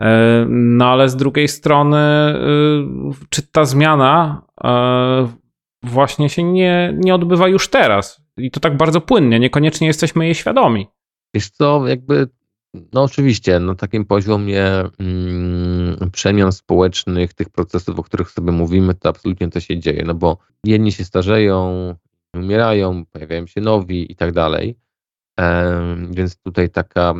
E, 0.02 0.46
no 0.48 0.86
ale 0.86 1.08
z 1.08 1.16
drugiej 1.16 1.48
strony, 1.48 1.98
e, 1.98 2.34
czy 3.28 3.42
ta 3.52 3.64
zmiana 3.64 4.42
e, 4.64 5.28
właśnie 5.82 6.28
się 6.28 6.42
nie, 6.42 6.94
nie 6.96 7.14
odbywa 7.14 7.48
już 7.48 7.68
teraz? 7.68 8.22
I 8.36 8.50
to 8.50 8.60
tak 8.60 8.76
bardzo 8.76 9.00
płynnie, 9.00 9.40
niekoniecznie 9.40 9.86
jesteśmy 9.86 10.24
jej 10.24 10.34
świadomi. 10.34 10.86
Wiesz 11.34 11.50
co, 11.50 11.88
jakby 11.88 12.28
no 12.92 13.02
oczywiście, 13.02 13.58
na 13.58 13.74
takim 13.74 14.04
poziomie 14.04 14.64
mm, 14.98 16.10
przemian 16.12 16.52
społecznych, 16.52 17.34
tych 17.34 17.50
procesów, 17.50 17.98
o 17.98 18.02
których 18.02 18.30
sobie 18.30 18.52
mówimy, 18.52 18.94
to 18.94 19.08
absolutnie 19.08 19.48
to 19.48 19.60
się 19.60 19.78
dzieje, 19.78 20.04
no 20.06 20.14
bo 20.14 20.38
jedni 20.64 20.92
się 20.92 21.04
starzeją, 21.04 21.94
umierają, 22.34 23.06
pojawiają 23.06 23.46
się 23.46 23.60
nowi 23.60 24.12
i 24.12 24.16
tak 24.16 24.32
dalej. 24.32 24.76
Więc 26.10 26.36
tutaj 26.36 26.70
taka, 26.70 27.14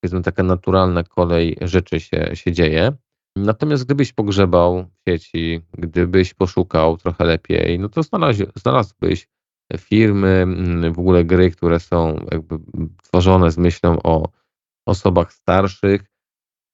powiedzmy, 0.00 0.22
taka 0.22 0.42
naturalna 0.42 1.04
kolej 1.04 1.56
rzeczy 1.60 2.00
się, 2.00 2.30
się 2.34 2.52
dzieje. 2.52 2.92
Natomiast 3.44 3.84
gdybyś 3.84 4.12
pogrzebał 4.12 4.84
sieci, 5.08 5.60
gdybyś 5.78 6.34
poszukał 6.34 6.96
trochę 6.96 7.24
lepiej, 7.24 7.78
no 7.78 7.88
to 7.88 8.02
znalazł, 8.02 8.44
znalazłbyś 8.56 9.28
firmy, 9.78 10.28
mm, 10.28 10.92
w 10.92 10.98
ogóle 10.98 11.24
gry, 11.24 11.50
które 11.50 11.80
są 11.80 12.26
jakby 12.32 12.58
tworzone 13.02 13.50
z 13.50 13.58
myślą 13.58 14.02
o 14.02 14.28
osobach 14.86 15.32
starszych. 15.32 16.04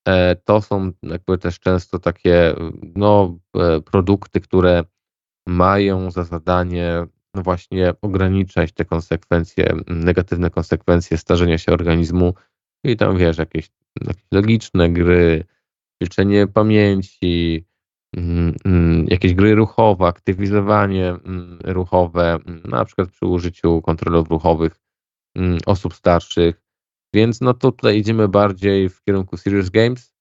E, 0.09 0.37
to 0.37 0.62
są 0.62 0.92
jakby 1.02 1.38
też 1.38 1.61
często 1.61 1.98
takie 1.98 2.55
no, 2.96 3.38
e, 3.57 3.81
produkty, 3.81 4.40
które 4.40 4.85
mają 5.46 6.11
za 6.11 6.24
zadanie 6.24 7.07
no 7.35 7.42
właśnie 7.42 7.94
ograniczać 8.02 8.72
te 8.72 8.85
konsekwencje, 8.85 9.76
negatywne 9.87 10.50
konsekwencje 10.50 11.18
starzenia 11.18 11.59
się 11.59 11.72
organizmu. 11.72 12.35
I 12.85 12.96
tam 12.96 13.16
wiesz, 13.16 13.38
jakieś, 13.38 13.70
jakieś 14.00 14.24
logiczne 14.33 14.90
gry, 14.90 15.44
ćwiczenie 16.02 16.46
pamięci, 16.46 17.66
mm, 18.16 18.54
mm, 18.64 19.06
jakieś 19.09 19.35
gry 19.35 19.54
ruchowe, 19.54 20.06
aktywizowanie 20.06 21.09
mm, 21.09 21.59
ruchowe, 21.64 22.38
na 22.64 22.85
przykład 22.85 23.11
przy 23.11 23.26
użyciu 23.26 23.82
kontrolerów 23.82 24.30
ruchowych 24.30 24.80
osób 25.66 25.94
starszych. 25.94 26.62
Więc 27.14 27.40
no 27.40 27.54
to 27.54 27.72
tutaj 27.72 27.98
idziemy 27.98 28.28
bardziej 28.28 28.88
w 28.88 29.02
kierunku 29.02 29.37
Serious 29.37 29.70
Games 29.70 30.16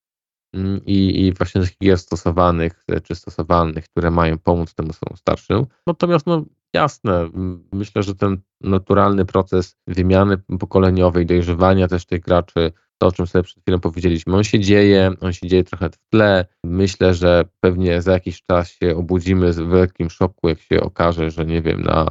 i, 0.86 1.26
i 1.26 1.34
właśnie 1.34 1.62
takich 1.62 1.78
gier 1.78 1.98
stosowanych 1.98 2.84
e, 2.88 3.02
czy 3.02 3.16
stosowalnych, 3.16 3.86
które 3.86 4.12
mają 4.12 4.38
pomóc 4.38 4.74
temu 4.74 4.90
osobom 4.90 5.18
starszym. 5.18 5.66
Natomiast 5.88 6.28
no 6.28 6.46
jasne, 6.74 7.30
myślę, 7.74 8.04
że 8.04 8.16
ten 8.16 8.38
naturalny 8.62 9.26
proces 9.26 9.78
wymiany 9.88 10.38
pokoleniowej, 10.38 11.26
dojrzewania 11.26 11.88
też 11.88 12.06
tych 12.06 12.22
graczy, 12.22 12.72
to 12.98 13.08
o 13.08 13.12
czym 13.12 13.28
sobie 13.28 13.44
przed 13.44 13.62
chwilą 13.62 13.80
powiedzieliśmy, 13.80 14.36
on 14.36 14.44
się 14.44 14.60
dzieje, 14.60 15.12
on 15.22 15.34
się 15.34 15.48
dzieje 15.48 15.64
trochę 15.64 15.90
w 15.90 15.98
tle. 16.10 16.46
Myślę, 16.64 17.14
że 17.14 17.44
pewnie 17.60 18.02
za 18.02 18.12
jakiś 18.12 18.44
czas 18.44 18.72
się 18.72 18.96
obudzimy 18.96 19.54
w 19.54 19.72
wielkim 19.72 20.10
szoku, 20.10 20.50
jak 20.50 20.60
się 20.60 20.82
okaże, 20.82 21.32
że 21.32 21.46
nie 21.46 21.62
wiem, 21.62 21.82
na, 21.82 22.08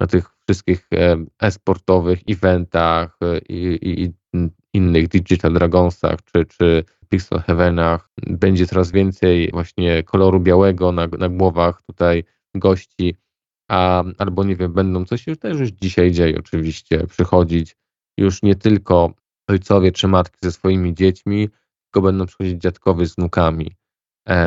na 0.00 0.06
tych 0.06 0.30
wszystkich 0.48 0.88
e, 0.92 1.16
e-sportowych 1.42 2.20
eventach 2.28 3.18
e, 3.22 3.38
i, 3.38 3.78
i, 3.82 4.12
innych 4.74 5.08
Digital 5.08 5.52
Dragonsach 5.52 6.18
czy, 6.24 6.44
czy 6.44 6.84
Pixel 7.08 7.40
Heavenach. 7.40 8.10
Będzie 8.26 8.66
coraz 8.66 8.92
więcej 8.92 9.50
właśnie 9.52 10.02
koloru 10.02 10.40
białego 10.40 10.92
na, 10.92 11.06
na 11.06 11.28
głowach 11.28 11.82
tutaj 11.82 12.24
gości, 12.54 13.14
a, 13.70 14.04
albo 14.18 14.44
nie 14.44 14.56
wiem, 14.56 14.72
będą 14.72 15.04
coś 15.04 15.22
się 15.22 15.36
też 15.36 15.60
już 15.60 15.70
dzisiaj 15.70 16.12
dzieje 16.12 16.38
oczywiście, 16.38 17.06
przychodzić. 17.06 17.76
Już 18.18 18.42
nie 18.42 18.54
tylko 18.54 19.14
ojcowie 19.46 19.92
czy 19.92 20.08
matki 20.08 20.38
ze 20.42 20.52
swoimi 20.52 20.94
dziećmi, 20.94 21.48
tylko 21.84 22.06
będą 22.06 22.26
przychodzić 22.26 22.62
dziadkowie 22.62 23.06
z 23.06 23.14
wnukami 23.14 23.76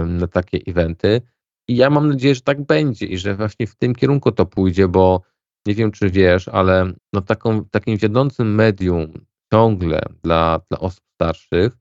na 0.06 0.28
takie 0.28 0.60
eventy. 0.68 1.22
I 1.68 1.76
ja 1.76 1.90
mam 1.90 2.10
nadzieję, 2.10 2.36
że 2.36 2.42
tak 2.42 2.66
będzie 2.66 3.06
i 3.06 3.18
że 3.18 3.36
właśnie 3.36 3.68
w 3.68 3.76
tym 3.76 3.96
kierunku 3.96 4.32
to 4.32 4.46
pójdzie, 4.46 4.88
bo 4.88 5.22
nie 5.66 5.76
wiem, 5.76 5.92
czy 5.92 6.10
wiesz, 6.10 6.48
ale 6.48 6.94
no 7.14 7.22
taką, 7.22 7.66
takim 7.66 7.98
wiodącym 7.98 8.56
medium 8.56 9.14
ciągle 9.54 10.02
dla, 10.24 10.60
dla 10.70 10.80
osób 10.80 11.04
starszych 11.14 11.78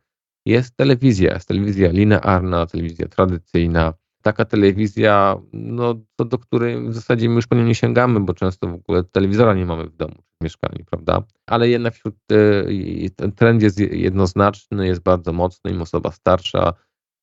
jest 0.47 0.77
telewizja. 0.77 1.35
Jest 1.35 1.49
telewizja 1.49 1.91
linearna, 1.91 2.67
telewizja 2.67 3.09
tradycyjna. 3.09 3.95
Taka 4.23 4.45
telewizja, 4.45 5.37
no, 5.53 5.95
to 6.17 6.25
do 6.25 6.39
której 6.39 6.89
w 6.89 6.95
zasadzie 6.95 7.29
my 7.29 7.35
już 7.35 7.47
po 7.47 7.55
nią 7.55 7.65
nie 7.65 7.75
sięgamy, 7.75 8.21
bo 8.21 8.35
często 8.35 8.67
w 8.67 8.75
ogóle 8.75 9.05
telewizora 9.05 9.55
nie 9.55 9.67
mamy 9.67 9.85
w 9.85 9.97
domu, 9.97 10.15
mieszkaniu, 10.43 10.85
prawda? 10.91 11.23
Ale 11.47 11.69
jednak 11.69 11.95
wśród, 11.95 12.15
e, 12.33 13.11
ten 13.17 13.33
trend 13.33 13.63
jest 13.63 13.79
jednoznaczny, 13.79 14.87
jest 14.87 15.03
bardzo 15.03 15.33
mocny, 15.33 15.71
im 15.71 15.83
osoba 15.83 16.13
starsza, 16.13 16.73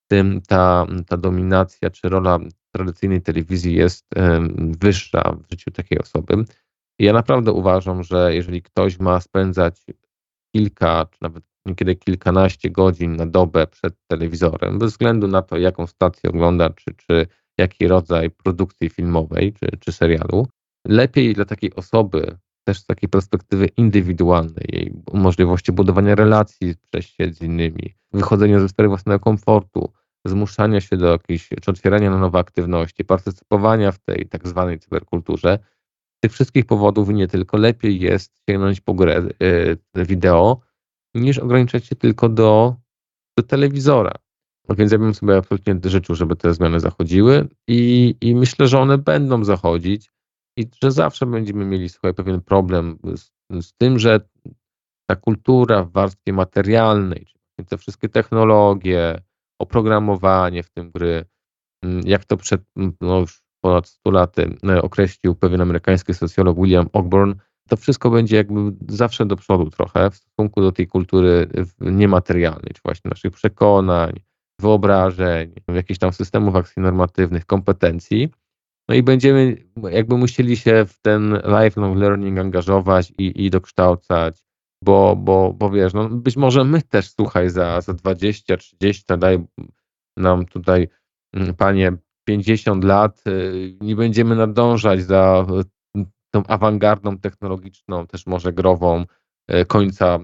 tym 0.07 0.41
ta, 0.47 0.87
ta 1.07 1.17
dominacja 1.17 1.89
czy 1.89 2.09
rola 2.09 2.39
tradycyjnej 2.71 3.21
telewizji 3.21 3.75
jest 3.75 4.05
wyższa 4.57 5.31
w 5.31 5.51
życiu 5.51 5.71
takiej 5.71 5.99
osoby. 5.99 6.45
Ja 6.99 7.13
naprawdę 7.13 7.51
uważam, 7.51 8.03
że 8.03 8.35
jeżeli 8.35 8.61
ktoś 8.61 8.99
ma 8.99 9.21
spędzać 9.21 9.85
kilka, 10.55 11.05
czy 11.11 11.17
nawet 11.21 11.43
niekiedy 11.65 11.95
kilkanaście 11.95 12.69
godzin 12.69 13.15
na 13.15 13.25
dobę 13.25 13.67
przed 13.67 13.93
telewizorem, 14.07 14.79
bez 14.79 14.91
względu 14.91 15.27
na 15.27 15.41
to, 15.41 15.57
jaką 15.57 15.87
stację 15.87 16.29
ogląda, 16.29 16.69
czy, 16.69 16.93
czy 16.93 17.27
jaki 17.57 17.87
rodzaj 17.87 18.31
produkcji 18.31 18.89
filmowej, 18.89 19.53
czy, 19.53 19.67
czy 19.79 19.91
serialu, 19.91 20.47
lepiej 20.87 21.33
dla 21.33 21.45
takiej 21.45 21.75
osoby, 21.75 22.37
też 22.65 22.79
z 22.79 22.85
takiej 22.85 23.09
perspektywy 23.09 23.67
indywidualnej, 23.77 24.93
możliwości 25.13 25.71
budowania 25.71 26.15
relacji, 26.15 26.75
przejścia 26.89 27.33
z 27.33 27.41
innymi, 27.41 27.95
wychodzenia 28.13 28.59
ze 28.59 28.69
strefy 28.69 28.87
własnego 28.87 29.19
komfortu, 29.19 29.91
zmuszania 30.25 30.81
się 30.81 30.97
do 30.97 31.11
jakiejś, 31.11 31.49
czy 31.61 31.71
otwierania 31.71 32.09
na 32.09 32.17
nowe 32.17 32.39
aktywności, 32.39 33.05
partycypowania 33.05 33.91
w 33.91 33.99
tej 33.99 34.27
tak 34.29 34.47
zwanej 34.47 34.79
cyberkulturze. 34.79 35.59
Z 36.17 36.19
tych 36.19 36.31
wszystkich 36.31 36.65
powodów 36.65 37.09
nie 37.09 37.27
tylko 37.27 37.57
lepiej 37.57 37.99
jest 37.99 38.41
sięgnąć 38.49 38.81
po 38.81 38.93
grę 38.93 39.23
y, 39.43 39.77
wideo, 39.95 40.61
niż 41.15 41.37
ograniczać 41.37 41.85
się 41.85 41.95
tylko 41.95 42.29
do, 42.29 42.75
do 43.37 43.43
telewizora. 43.43 44.11
Więc 44.69 44.91
ja 44.91 44.97
bym 44.97 45.13
sobie 45.13 45.37
absolutnie 45.37 45.79
życzył, 45.83 46.15
żeby 46.15 46.35
te 46.35 46.53
zmiany 46.53 46.79
zachodziły 46.79 47.47
i, 47.67 48.15
i 48.21 48.35
myślę, 48.35 48.67
że 48.67 48.79
one 48.79 48.97
będą 48.97 49.43
zachodzić 49.43 50.11
i 50.57 50.69
że 50.83 50.91
zawsze 50.91 51.25
będziemy 51.25 51.65
mieli 51.65 51.89
słuchaj, 51.89 52.13
pewien 52.13 52.41
problem 52.41 52.99
z, 53.15 53.31
z 53.61 53.73
tym, 53.73 53.99
że 53.99 54.19
ta 55.09 55.15
kultura 55.15 55.83
w 55.83 55.91
warstwie 55.91 56.33
materialnej, 56.33 57.25
czyli 57.25 57.67
te 57.67 57.77
wszystkie 57.77 58.09
technologie, 58.09 59.21
oprogramowanie 59.61 60.63
w 60.63 60.69
tym 60.69 60.91
gry, 60.91 61.25
mm, 61.83 62.01
jak 62.05 62.25
to 62.25 62.37
przed 62.37 62.61
mm, 62.77 62.93
no 63.01 63.19
już 63.19 63.43
ponad 63.61 63.87
100 63.87 64.11
laty 64.11 64.57
e, 64.69 64.81
określił 64.81 65.35
pewien 65.35 65.61
amerykański 65.61 66.13
socjolog 66.13 66.57
William 66.57 66.89
Ogburn, 66.93 67.33
to 67.69 67.77
wszystko 67.77 68.09
będzie 68.09 68.35
jakby 68.35 68.59
zawsze 68.87 69.25
do 69.25 69.35
przodu 69.35 69.69
trochę 69.69 70.11
w 70.11 70.15
stosunku 70.15 70.61
do 70.61 70.71
tej 70.71 70.87
kultury 70.87 71.47
niematerialnej, 71.81 72.73
czy 72.73 72.81
właśnie 72.85 73.09
naszych 73.09 73.31
przekonań, 73.31 74.13
wyobrażeń, 74.61 75.53
jakichś 75.67 75.99
tam 75.99 76.13
systemów 76.13 76.55
akcji 76.55 76.81
normatywnych, 76.81 77.45
kompetencji. 77.45 78.29
No 78.89 78.95
i 78.95 79.03
będziemy 79.03 79.57
jakby 79.91 80.17
musieli 80.17 80.57
się 80.57 80.85
w 80.85 81.01
ten 81.01 81.41
lifelong 81.63 81.97
learning 81.97 82.39
angażować 82.39 83.13
i, 83.17 83.45
i 83.45 83.49
dokształcać 83.49 84.45
bo, 84.85 85.15
bo, 85.15 85.53
bo 85.53 85.69
wiesz, 85.69 85.93
no 85.93 86.09
być 86.09 86.37
może 86.37 86.63
my 86.63 86.81
też, 86.81 87.11
słuchaj, 87.11 87.49
za, 87.49 87.81
za 87.81 87.93
20, 87.93 88.57
30, 88.57 89.03
daj 89.17 89.37
nam 90.17 90.45
tutaj, 90.45 90.87
mm, 91.33 91.53
panie, 91.53 91.97
50 92.27 92.83
lat, 92.83 93.23
y, 93.27 93.77
nie 93.81 93.95
będziemy 93.95 94.35
nadążać 94.35 95.03
za 95.03 95.45
y, 95.97 96.05
tą 96.31 96.43
awangardą 96.47 97.17
technologiczną, 97.17 98.07
też 98.07 98.27
może 98.27 98.53
grową 98.53 99.05
y, 99.51 99.65
końca 99.65 100.19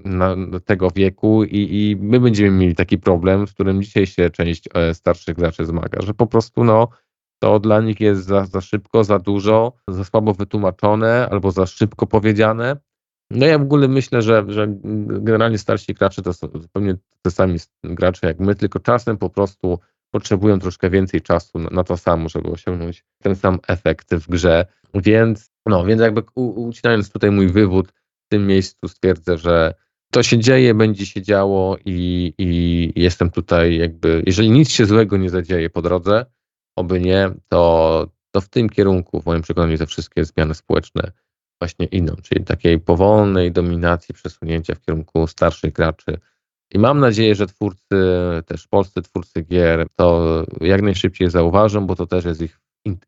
tego 0.64 0.90
wieku 0.90 1.44
i, 1.44 1.58
i 1.70 1.96
my 1.96 2.20
będziemy 2.20 2.50
mieli 2.50 2.74
taki 2.74 2.98
problem, 2.98 3.46
z 3.46 3.52
którym 3.52 3.82
dzisiaj 3.82 4.06
się 4.06 4.30
część 4.30 4.68
e, 4.74 4.94
starszych 4.94 5.36
graczy 5.36 5.66
zmaga, 5.66 6.00
że 6.02 6.14
po 6.14 6.26
prostu 6.26 6.64
no, 6.64 6.88
to 7.42 7.58
dla 7.60 7.80
nich 7.80 8.00
jest 8.00 8.24
za, 8.24 8.44
za 8.46 8.60
szybko, 8.60 9.04
za 9.04 9.18
dużo, 9.18 9.72
za 9.88 10.04
słabo 10.04 10.34
wytłumaczone 10.34 11.28
albo 11.30 11.50
za 11.50 11.66
szybko 11.66 12.06
powiedziane. 12.06 12.76
No 13.30 13.46
ja 13.46 13.58
w 13.58 13.62
ogóle 13.62 13.88
myślę, 13.88 14.22
że, 14.22 14.44
że 14.48 14.66
generalnie 15.04 15.58
starsi 15.58 15.94
gracze 15.94 16.22
to 16.22 16.32
są 16.32 16.48
zupełnie 16.54 16.96
te 17.22 17.30
sami 17.30 17.58
gracze 17.84 18.26
jak 18.26 18.40
my, 18.40 18.54
tylko 18.54 18.78
czasem 18.78 19.16
po 19.16 19.30
prostu 19.30 19.78
potrzebują 20.10 20.58
troszkę 20.58 20.90
więcej 20.90 21.20
czasu 21.20 21.58
na, 21.58 21.70
na 21.70 21.84
to 21.84 21.96
samo, 21.96 22.28
żeby 22.28 22.50
osiągnąć 22.50 23.04
ten 23.22 23.36
sam 23.36 23.58
efekt 23.68 24.14
w 24.14 24.28
grze. 24.28 24.66
Więc, 24.94 25.50
no, 25.66 25.84
więc 25.84 26.00
jakby 26.00 26.22
ucinając 26.36 27.10
tutaj 27.10 27.30
mój 27.30 27.48
wywód 27.48 27.88
w 28.26 28.28
tym 28.28 28.46
miejscu 28.46 28.88
stwierdzę, 28.88 29.38
że 29.38 29.74
to 30.12 30.22
się 30.22 30.38
dzieje, 30.38 30.74
będzie 30.74 31.06
się 31.06 31.22
działo 31.22 31.76
i, 31.84 32.32
i 32.38 32.92
jestem 32.96 33.30
tutaj 33.30 33.76
jakby, 33.76 34.22
jeżeli 34.26 34.50
nic 34.50 34.70
się 34.70 34.86
złego 34.86 35.16
nie 35.16 35.30
zadzieje 35.30 35.70
po 35.70 35.82
drodze, 35.82 36.26
oby 36.76 37.00
nie, 37.00 37.30
to, 37.48 38.06
to 38.30 38.40
w 38.40 38.48
tym 38.48 38.68
kierunku 38.68 39.20
w 39.20 39.26
moim 39.26 39.42
przekonaniu 39.42 39.78
te 39.78 39.86
wszystkie 39.86 40.24
zmiany 40.24 40.54
społeczne 40.54 41.12
właśnie 41.60 41.86
idą, 41.86 42.16
czyli 42.22 42.44
takiej 42.44 42.80
powolnej 42.80 43.52
dominacji, 43.52 44.14
przesunięcia 44.14 44.74
w 44.74 44.80
kierunku 44.80 45.26
starszych 45.26 45.72
graczy. 45.72 46.18
I 46.74 46.78
mam 46.78 47.00
nadzieję, 47.00 47.34
że 47.34 47.46
twórcy, 47.46 47.96
też 48.46 48.68
polscy 48.68 49.02
twórcy 49.02 49.42
gier 49.42 49.86
to 49.96 50.42
jak 50.60 50.82
najszybciej 50.82 51.30
zauważą, 51.30 51.86
bo 51.86 51.96
to 51.96 52.06
też 52.06 52.24
jest 52.24 52.42
ich, 52.42 52.60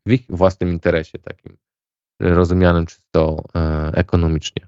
w 0.05 0.11
ich 0.11 0.25
własnym 0.29 0.69
interesie, 0.69 1.19
takim 1.19 1.57
rozumianym 2.21 2.85
czysto 2.85 3.43
e, 3.55 3.91
ekonomicznie. 3.93 4.67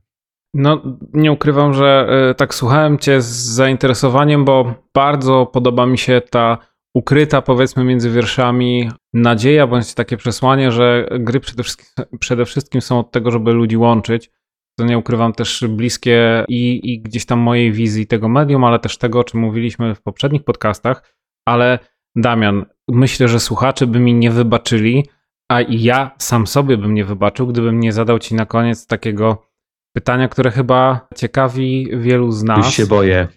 No, 0.54 0.82
nie 1.14 1.32
ukrywam, 1.32 1.74
że 1.74 2.08
e, 2.30 2.36
tak 2.36 2.56
słuchałem 2.56 2.98
Cię 2.98 3.22
z 3.22 3.26
zainteresowaniem, 3.26 4.46
bo 4.46 4.74
bardzo 4.94 5.46
podoba 5.46 5.86
mi 5.86 5.98
się 5.98 6.22
ta 6.30 6.58
ukryta, 6.98 7.42
powiedzmy, 7.42 7.84
między 7.84 8.12
wierszami 8.12 8.92
nadzieja 9.14 9.68
bądź 9.68 9.94
takie 9.94 10.18
przesłanie, 10.18 10.72
że 10.72 11.08
gry 11.20 11.40
przede 11.40 11.64
wszystkim, 11.64 12.06
przede 12.20 12.46
wszystkim 12.46 12.82
są 12.82 13.00
od 13.00 13.12
tego, 13.12 13.32
żeby 13.32 13.54
ludzi 13.54 13.78
łączyć. 13.78 14.32
To 14.80 14.86
nie 14.86 14.98
ukrywam 14.98 15.34
też 15.34 15.66
bliskie 15.70 16.46
i, 16.48 16.94
i 16.94 17.02
gdzieś 17.02 17.26
tam 17.26 17.40
mojej 17.40 17.72
wizji 17.72 18.08
tego 18.08 18.30
medium, 18.30 18.64
ale 18.64 18.80
też 18.80 18.98
tego, 18.98 19.20
o 19.20 19.24
czym 19.24 19.40
mówiliśmy 19.40 19.96
w 19.96 20.02
poprzednich 20.02 20.44
podcastach. 20.44 21.16
Ale 21.48 21.80
Damian, 22.16 22.66
myślę, 22.88 23.28
że 23.28 23.40
słuchacze 23.40 23.88
by 23.88 24.00
mi 24.00 24.14
nie 24.14 24.32
wybaczyli, 24.32 25.06
a 25.52 25.62
i 25.62 25.82
ja 25.82 26.12
sam 26.18 26.48
sobie 26.48 26.78
bym 26.78 26.94
nie 26.94 27.06
wybaczył, 27.06 27.48
gdybym 27.48 27.80
nie 27.80 27.94
zadał 27.94 28.20
ci 28.20 28.36
na 28.36 28.46
koniec 28.46 28.88
takiego 28.88 29.48
pytania, 29.96 30.28
które 30.28 30.52
chyba 30.52 31.08
ciekawi 31.16 31.90
wielu 31.98 32.32
z 32.32 32.44
nas. 32.44 32.66
Już 32.66 32.76
się 32.76 32.86
boję. 32.86 33.28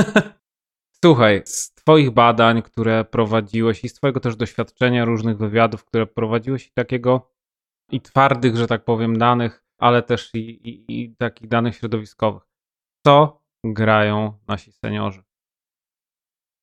Słuchaj, 1.04 1.42
Twoich 1.90 2.10
badań, 2.10 2.62
które 2.62 3.04
prowadziłeś 3.04 3.84
i 3.84 3.88
z 3.88 3.94
Twojego 3.94 4.20
też 4.20 4.36
doświadczenia 4.36 5.04
różnych 5.04 5.38
wywiadów, 5.38 5.84
które 5.84 6.06
prowadziłeś 6.06 6.66
i 6.66 6.70
takiego 6.72 7.30
i 7.90 8.00
twardych, 8.00 8.56
że 8.56 8.66
tak 8.66 8.84
powiem, 8.84 9.18
danych, 9.18 9.64
ale 9.78 10.02
też 10.02 10.34
i, 10.34 10.38
i, 10.38 11.00
i 11.00 11.16
takich 11.16 11.48
danych 11.48 11.76
środowiskowych. 11.76 12.42
Co 13.06 13.42
grają 13.64 14.32
nasi 14.48 14.72
seniorzy? 14.72 15.22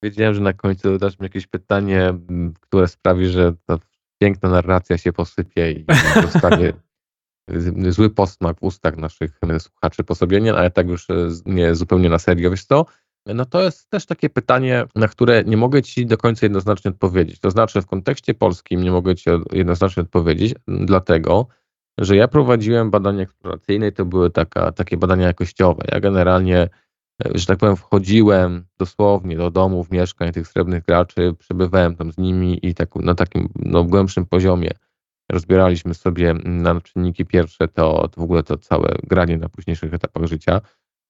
Wiedziałem, 0.04 0.34
że 0.34 0.42
na 0.42 0.54
końcu 0.54 0.98
dasz 0.98 1.20
mi 1.20 1.24
jakieś 1.24 1.48
pytanie, 1.48 2.14
które 2.60 2.88
sprawi, 2.88 3.26
że 3.26 3.54
ta 3.66 3.78
piękna 4.22 4.50
narracja 4.50 4.98
się 4.98 5.14
posypie 5.14 5.72
i 5.72 5.86
zostanie 6.22 6.74
zły 7.96 8.10
posmak 8.10 8.60
w 8.60 8.64
ustach 8.64 8.98
naszych 8.98 9.40
słuchaczy 9.60 10.04
po 10.04 10.16
sobie, 10.16 10.42
nie, 10.42 10.54
ale 10.54 10.72
tak 10.72 10.88
już 10.88 11.10
e, 11.10 11.30
nie 11.46 11.76
zupełnie 11.76 12.10
na 12.10 12.20
serio. 12.20 12.52
Wiesz 12.52 12.66
co, 12.66 12.86
no 13.34 13.46
to 13.46 13.62
jest 13.64 13.90
też 13.90 14.06
takie 14.06 14.30
pytanie, 14.30 14.86
na 14.96 15.08
które 15.08 15.44
nie 15.44 15.58
mogę 15.58 15.84
Ci 15.84 16.06
do 16.06 16.18
końca 16.18 16.46
jednoznacznie 16.46 16.92
odpowiedzieć. 16.92 17.40
To 17.40 17.52
znaczy, 17.52 17.82
w 17.82 17.86
kontekście 17.86 18.34
polskim 18.34 18.84
nie 18.84 18.92
mogę 18.92 19.16
Ci 19.16 19.30
jednoznacznie 19.52 20.04
odpowiedzieć, 20.04 20.56
dlatego, 20.68 21.48
że 21.98 22.16
ja 22.16 22.28
prowadziłem 22.28 22.92
badania 22.92 23.24
eksploracyjne 23.24 23.88
i 23.88 23.92
to 23.92 24.06
były 24.06 24.30
taka, 24.30 24.72
takie 24.72 24.98
badania 24.98 25.28
jakościowe. 25.28 25.84
Ja 25.92 26.00
generalnie, 26.00 26.62
e, 26.62 26.70
że 27.36 27.46
tak 27.46 27.58
powiem, 27.58 27.76
wchodziłem 27.76 28.66
dosłownie 28.78 29.38
do 29.38 29.52
domów, 29.52 29.92
mieszkań 29.92 30.32
tych 30.32 30.48
srebrnych 30.48 30.84
graczy, 30.84 31.34
przebywałem 31.40 31.96
tam 31.96 32.12
z 32.12 32.18
nimi 32.18 32.60
i 32.62 32.76
tak, 32.76 32.96
na 32.96 33.16
takim 33.16 33.50
no, 33.56 33.84
głębszym 33.84 34.26
poziomie 34.26 34.72
rozbieraliśmy 35.32 35.94
sobie 35.94 36.34
na 36.44 36.82
czynniki 36.82 37.26
pierwsze 37.26 37.68
to, 37.68 38.08
to 38.08 38.22
w 38.22 38.24
ogóle 38.24 38.44
to 38.44 38.58
całe 38.58 38.96
granie 39.04 39.38
na 39.38 39.50
późniejszych 39.50 39.94
etapach 39.94 40.26
życia. 40.26 40.62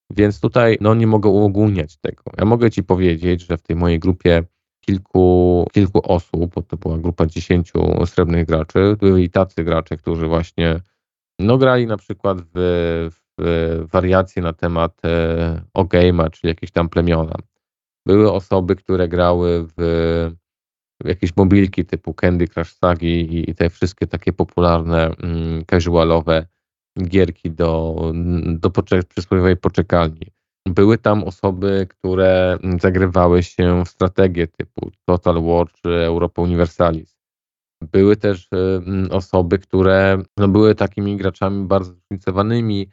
Więc 0.10 0.40
tutaj 0.40 0.78
no, 0.82 0.96
nie 0.96 1.08
mogę 1.08 1.30
uogólniać 1.30 1.98
tego. 1.98 2.24
Ja 2.38 2.46
mogę 2.46 2.72
Ci 2.72 2.84
powiedzieć, 2.84 3.42
że 3.42 3.58
w 3.58 3.62
tej 3.62 3.76
mojej 3.76 4.00
grupie 4.00 4.44
kilku, 4.82 5.68
kilku 5.74 6.12
osób, 6.12 6.54
bo 6.56 6.62
to 6.62 6.78
była 6.78 6.98
grupa 6.98 7.26
dziesięciu 7.26 8.06
srebrnych 8.06 8.46
graczy, 8.46 8.96
byli 9.00 9.30
tacy 9.30 9.64
gracze, 9.64 9.98
którzy 9.98 10.28
właśnie 10.28 10.82
no, 11.40 11.58
grali 11.58 11.88
na 11.88 11.98
przykład 11.98 12.38
w, 12.42 13.10
w 13.38 13.88
wariacje 13.92 14.42
na 14.42 14.54
temat 14.54 15.02
e, 15.06 16.30
czyli 16.32 16.50
jakieś 16.50 16.72
tam 16.72 16.90
plemiona. 16.90 17.36
Były 18.06 18.32
osoby, 18.32 18.76
które 18.76 19.08
grały 19.08 19.68
w, 19.68 19.74
w 21.04 21.08
jakieś 21.08 21.38
mobilki 21.38 21.86
typu 21.86 22.14
Candy 22.14 22.48
Crush 22.48 22.74
Sagi 22.74 23.50
i 23.50 23.56
te 23.56 23.70
wszystkie 23.70 24.08
takie 24.08 24.34
popularne, 24.34 25.12
mm, 25.24 25.66
casualowe 25.66 26.46
gierki 27.04 27.52
do, 27.52 28.02
do 28.46 28.70
poczek 28.70 29.06
przysłowiowej 29.06 29.58
poczekalni. 29.58 30.28
Były 30.66 30.98
tam 30.98 31.24
osoby, 31.24 31.88
które 31.90 32.58
zagrywały 32.80 33.44
się 33.44 33.84
w 33.86 33.90
strategię 33.90 34.48
typu 34.48 34.92
Total 35.06 35.44
War 35.44 35.72
czy 35.72 35.90
Europa 35.90 36.42
Universalis. 36.42 37.18
Były 37.82 38.16
też 38.16 38.50
osoby, 39.12 39.60
które 39.60 40.24
no, 40.38 40.48
były 40.48 40.76
takimi 40.76 41.18
graczami 41.18 41.68
bardzo 41.68 41.94
zróżnicowanymi, 41.94 42.90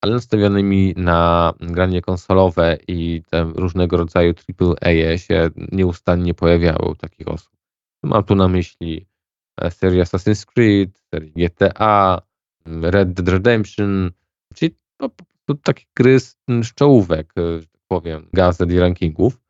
ale 0.00 0.12
nastawionymi 0.12 0.94
na 0.96 1.52
granie 1.60 2.02
konsolowe 2.02 2.78
i 2.88 3.22
te 3.30 3.44
różnego 3.44 3.96
rodzaju 3.96 4.34
AAA 4.80 5.18
się 5.18 5.50
nieustannie 5.72 6.34
pojawiały 6.34 6.90
u 6.90 6.94
takich 6.94 7.28
osób. 7.28 7.52
Mam 8.02 8.24
tu 8.24 8.34
na 8.34 8.48
myśli 8.48 9.06
e, 9.60 9.70
serię 9.70 10.02
Assassin's 10.02 10.46
Creed, 10.46 10.98
serię 11.14 11.32
GTA, 11.36 12.22
Red 12.66 13.12
Dead 13.12 13.28
Redemption, 13.28 14.10
czyli 14.54 14.76
po 14.96 15.08
prostu 15.08 15.62
takie 15.62 15.84
gry 15.96 16.20
z, 16.20 16.36
z 16.62 16.74
czołówek, 16.74 17.32
e, 17.38 17.60
że 17.60 17.66
tak 17.66 17.80
powiem, 17.88 18.26
gazet 18.32 18.72
i 18.72 18.78
rankingów. 18.78 19.40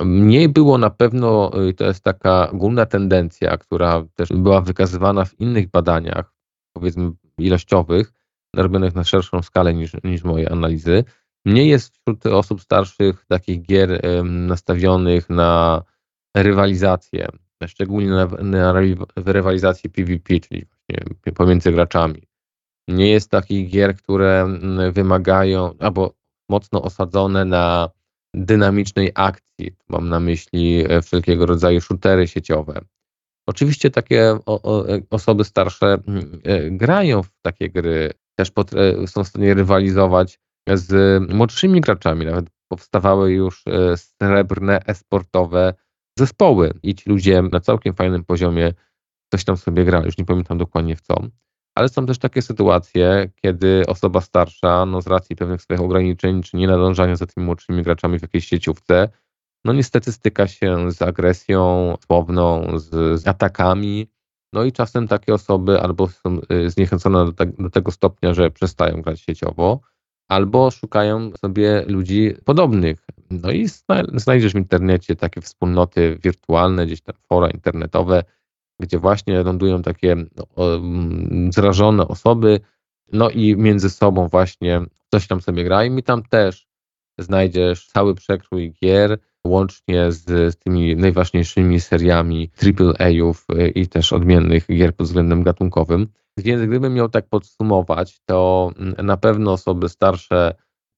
Mniej 0.00 0.48
było 0.48 0.78
na 0.78 0.90
pewno, 0.90 1.50
i 1.70 1.74
to 1.74 1.84
jest 1.84 2.04
taka 2.04 2.50
ogólna 2.50 2.86
tendencja, 2.86 3.56
która 3.56 4.04
też 4.14 4.28
była 4.28 4.60
wykazywana 4.60 5.24
w 5.24 5.40
innych 5.40 5.70
badaniach, 5.70 6.34
powiedzmy 6.72 7.12
ilościowych, 7.38 8.12
robionych 8.56 8.94
na 8.94 9.04
szerszą 9.04 9.42
skalę 9.42 9.74
niż, 9.74 9.92
niż 10.04 10.24
moje 10.24 10.52
analizy. 10.52 11.04
Mniej 11.44 11.68
jest 11.68 11.96
wśród 11.96 12.26
osób 12.26 12.60
starszych 12.60 13.24
takich 13.28 13.62
gier 13.62 14.00
nastawionych 14.24 15.30
na 15.30 15.82
rywalizację, 16.36 17.28
szczególnie 17.66 18.10
na, 18.10 18.26
na 18.26 18.74
rywalizację 19.16 19.90
PvP, 19.90 20.40
czyli 20.40 20.64
właśnie 20.66 21.32
pomiędzy 21.34 21.72
graczami. 21.72 22.29
Nie 22.90 23.10
jest 23.10 23.30
takich 23.30 23.70
gier, 23.70 23.96
które 23.96 24.42
mm, 24.42 24.92
wymagają 24.92 25.74
albo 25.78 26.14
mocno 26.48 26.82
osadzone 26.82 27.44
na 27.44 27.90
dynamicznej 28.34 29.12
akcji. 29.14 29.76
Mam 29.88 30.08
na 30.08 30.20
myśli 30.20 30.84
e, 30.88 31.02
wszelkiego 31.02 31.46
rodzaju 31.46 31.80
shootery 31.80 32.28
sieciowe. 32.28 32.80
Oczywiście 33.46 33.90
takie 33.90 34.22
e, 34.30 34.38
osoby 35.10 35.44
starsze 35.44 35.86
mm, 35.86 36.40
e, 36.44 36.70
grają 36.70 37.22
w 37.22 37.30
takie 37.42 37.70
gry, 37.70 38.10
też 38.38 38.52
są 39.06 39.24
w 39.24 39.28
stanie 39.28 39.54
rywalizować 39.54 40.40
z 40.74 41.22
młodszymi 41.32 41.80
graczami. 41.80 42.26
Nawet 42.26 42.46
powstawały 42.68 43.32
już 43.32 43.64
srebrne 43.96 44.80
esportowe 44.86 45.74
zespoły 46.18 46.72
i 46.82 46.94
ci 46.94 47.10
ludzie 47.10 47.42
na 47.42 47.60
całkiem 47.60 47.94
fajnym 47.94 48.24
poziomie 48.24 48.72
coś 49.32 49.44
tam 49.44 49.56
sobie 49.56 49.84
grali. 49.84 50.06
Już 50.06 50.18
nie 50.18 50.24
pamiętam 50.24 50.58
dokładnie 50.58 50.96
w 50.96 51.00
co 51.00 51.22
ale 51.80 51.88
są 51.88 52.06
też 52.06 52.18
takie 52.18 52.42
sytuacje, 52.42 53.30
kiedy 53.42 53.82
osoba 53.86 54.20
starsza, 54.20 54.86
no 54.86 55.02
z 55.02 55.06
racji 55.06 55.36
pewnych 55.36 55.62
swoich 55.62 55.80
ograniczeń, 55.80 56.42
czy 56.42 56.56
nie 56.56 56.66
nadążania 56.66 57.16
za 57.16 57.26
tymi 57.26 57.46
młodszymi 57.46 57.82
graczami 57.82 58.18
w 58.18 58.22
jakiejś 58.22 58.46
sieciówce, 58.46 59.08
no 59.64 59.72
niestety 59.72 60.12
styka 60.12 60.46
się 60.46 60.92
z 60.92 61.02
agresją 61.02 61.94
słowną, 62.06 62.78
z, 62.78 63.20
z 63.20 63.28
atakami, 63.28 64.10
no 64.52 64.64
i 64.64 64.72
czasem 64.72 65.08
takie 65.08 65.34
osoby 65.34 65.80
albo 65.80 66.08
są 66.08 66.40
y, 66.52 66.70
zniechęcone 66.70 67.24
do, 67.24 67.32
te, 67.32 67.46
do, 67.46 67.70
tego 67.70 67.90
stopnia, 67.90 68.34
że 68.34 68.50
przestają 68.50 69.02
grać 69.02 69.20
sieciowo, 69.20 69.80
albo 70.28 70.70
szukają 70.70 71.30
sobie 71.36 71.84
ludzi 71.86 72.34
podobnych. 72.44 73.06
No 73.30 73.50
i 73.50 73.66
znajdziesz 74.14 74.52
w 74.52 74.56
internecie 74.56 75.16
takie 75.16 75.40
wspólnoty 75.40 76.18
wirtualne, 76.22 76.86
gdzieś 76.86 77.00
tam 77.00 77.14
fora 77.28 77.48
internetowe, 77.48 78.24
gdzie 78.80 78.98
właśnie 78.98 79.42
lądują 79.42 79.82
takie 79.82 80.16
no, 80.16 80.76
mm, 80.76 81.52
zrażone 81.52 82.08
osoby, 82.08 82.60
no 83.12 83.30
i 83.30 83.56
między 83.56 83.90
sobą 83.90 84.28
właśnie 84.28 84.80
coś 85.10 85.26
tam 85.26 85.40
sobie 85.40 85.64
grają 85.64 85.96
i 85.96 86.02
tam 86.02 86.22
też 86.22 86.66
znajdziesz 87.18 87.86
cały 87.86 88.14
przekrój 88.14 88.72
gier, 88.82 89.18
łącznie 89.46 90.12
z, 90.12 90.24
z 90.54 90.56
tymi 90.56 90.96
najważniejszymi 90.96 91.80
seriami 91.80 92.50
AAA-ów 92.98 93.46
y, 93.52 93.68
i 93.68 93.88
też 93.88 94.12
odmiennych 94.12 94.66
gier 94.66 94.96
pod 94.96 95.06
względem 95.06 95.42
gatunkowym. 95.42 96.08
Więc 96.36 96.62
gdybym 96.62 96.94
miał 96.94 97.08
tak 97.08 97.28
podsumować, 97.28 98.20
to 98.24 98.70
mm, 98.76 99.06
na 99.06 99.16
pewno 99.16 99.52
osoby 99.52 99.88
starsze, 99.88 100.54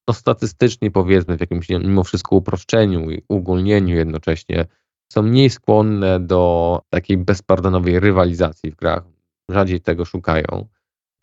no 0.07 0.13
statystycznie 0.13 0.91
powiedzmy, 0.91 1.37
w 1.37 1.41
jakimś 1.41 1.69
mimo 1.69 2.03
wszystko 2.03 2.35
uproszczeniu 2.35 3.11
i 3.11 3.21
uogólnieniu 3.29 3.95
jednocześnie, 3.95 4.65
są 5.13 5.21
mniej 5.21 5.49
skłonne 5.49 6.19
do 6.19 6.81
takiej 6.89 7.17
bezpardonowej 7.17 7.99
rywalizacji 7.99 8.71
w 8.71 8.75
grach. 8.75 9.03
Rzadziej 9.49 9.81
tego 9.81 10.05
szukają. 10.05 10.67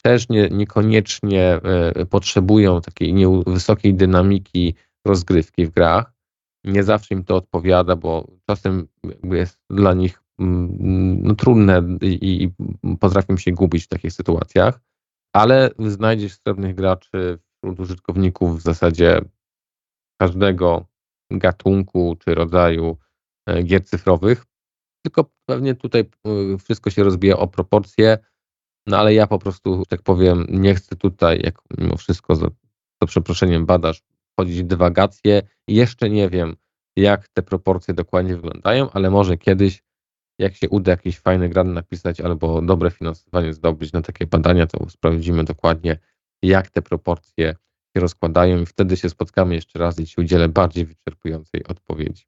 Też 0.03 0.29
nie, 0.29 0.49
niekoniecznie 0.49 1.61
e, 1.95 2.07
potrzebują 2.07 2.81
takiej 2.81 3.15
wysokiej 3.47 3.95
dynamiki 3.95 4.75
rozgrywki 5.07 5.67
w 5.67 5.71
grach. 5.71 6.13
Nie 6.65 6.83
zawsze 6.83 7.15
im 7.15 7.25
to 7.25 7.37
odpowiada, 7.37 7.97
bo 7.97 8.27
czasem 8.51 8.89
jest 9.23 9.59
dla 9.71 9.95
nich 9.95 10.23
mm, 10.39 11.23
no, 11.23 11.35
trudne 11.35 11.83
i, 12.03 12.43
i 12.43 12.51
potrafią 12.97 13.37
się 13.37 13.53
gubić 13.53 13.85
w 13.85 13.89
takich 13.89 14.13
sytuacjach, 14.13 14.81
ale 15.33 15.71
znajdziesz 15.79 16.35
srebrnych 16.35 16.75
graczy 16.75 17.39
wśród 17.57 17.81
użytkowników 17.81 18.59
w 18.59 18.63
zasadzie 18.63 19.21
każdego 20.21 20.85
gatunku 21.31 22.17
czy 22.25 22.35
rodzaju 22.35 22.97
gier 23.65 23.85
cyfrowych. 23.85 24.47
Tylko 25.05 25.31
pewnie 25.47 25.75
tutaj 25.75 26.01
e, 26.01 26.59
wszystko 26.59 26.91
się 26.91 27.05
rozbija 27.05 27.37
o 27.37 27.49
proporcje, 27.49 28.19
no 28.87 28.99
ale 28.99 29.15
ja 29.15 29.27
po 29.27 29.39
prostu, 29.39 29.83
tak 29.89 30.03
powiem, 30.03 30.47
nie 30.49 30.75
chcę 30.75 30.97
tutaj, 30.97 31.41
jak 31.45 31.59
mimo 31.79 31.97
wszystko, 31.97 32.37
za, 32.37 32.47
za 33.03 33.07
przeproszeniem 33.07 33.67
badasz, 33.67 34.03
wchodzić 34.33 34.63
w 34.63 34.67
dywagacje. 34.67 35.43
Jeszcze 35.69 36.11
nie 36.11 36.29
wiem, 36.29 36.57
jak 36.97 37.29
te 37.29 37.43
proporcje 37.43 37.95
dokładnie 37.95 38.37
wyglądają, 38.37 38.91
ale 38.91 39.11
może 39.11 39.37
kiedyś, 39.37 39.83
jak 40.39 40.55
się 40.57 40.69
uda 40.69 40.91
jakiś 40.91 41.19
fajny 41.19 41.49
grant 41.49 41.71
napisać 41.71 42.21
albo 42.21 42.63
dobre 42.63 42.91
finansowanie 42.91 43.53
zdobyć 43.53 43.93
na 43.93 44.03
takie 44.03 44.27
badania, 44.27 44.67
to 44.67 44.91
sprawdzimy 44.91 45.45
dokładnie, 45.45 45.99
jak 46.43 46.71
te 46.71 46.83
proporcje 46.83 47.55
się 47.97 48.01
rozkładają 48.01 48.63
i 48.63 48.67
wtedy 48.67 48.97
się 48.97 49.09
spotkamy 49.09 49.55
jeszcze 49.55 49.79
raz 49.79 49.99
i 49.99 50.07
Ci 50.07 50.21
udzielę 50.21 50.49
bardziej 50.49 50.87
wyczerpującej 50.87 51.65
odpowiedzi. 51.65 52.25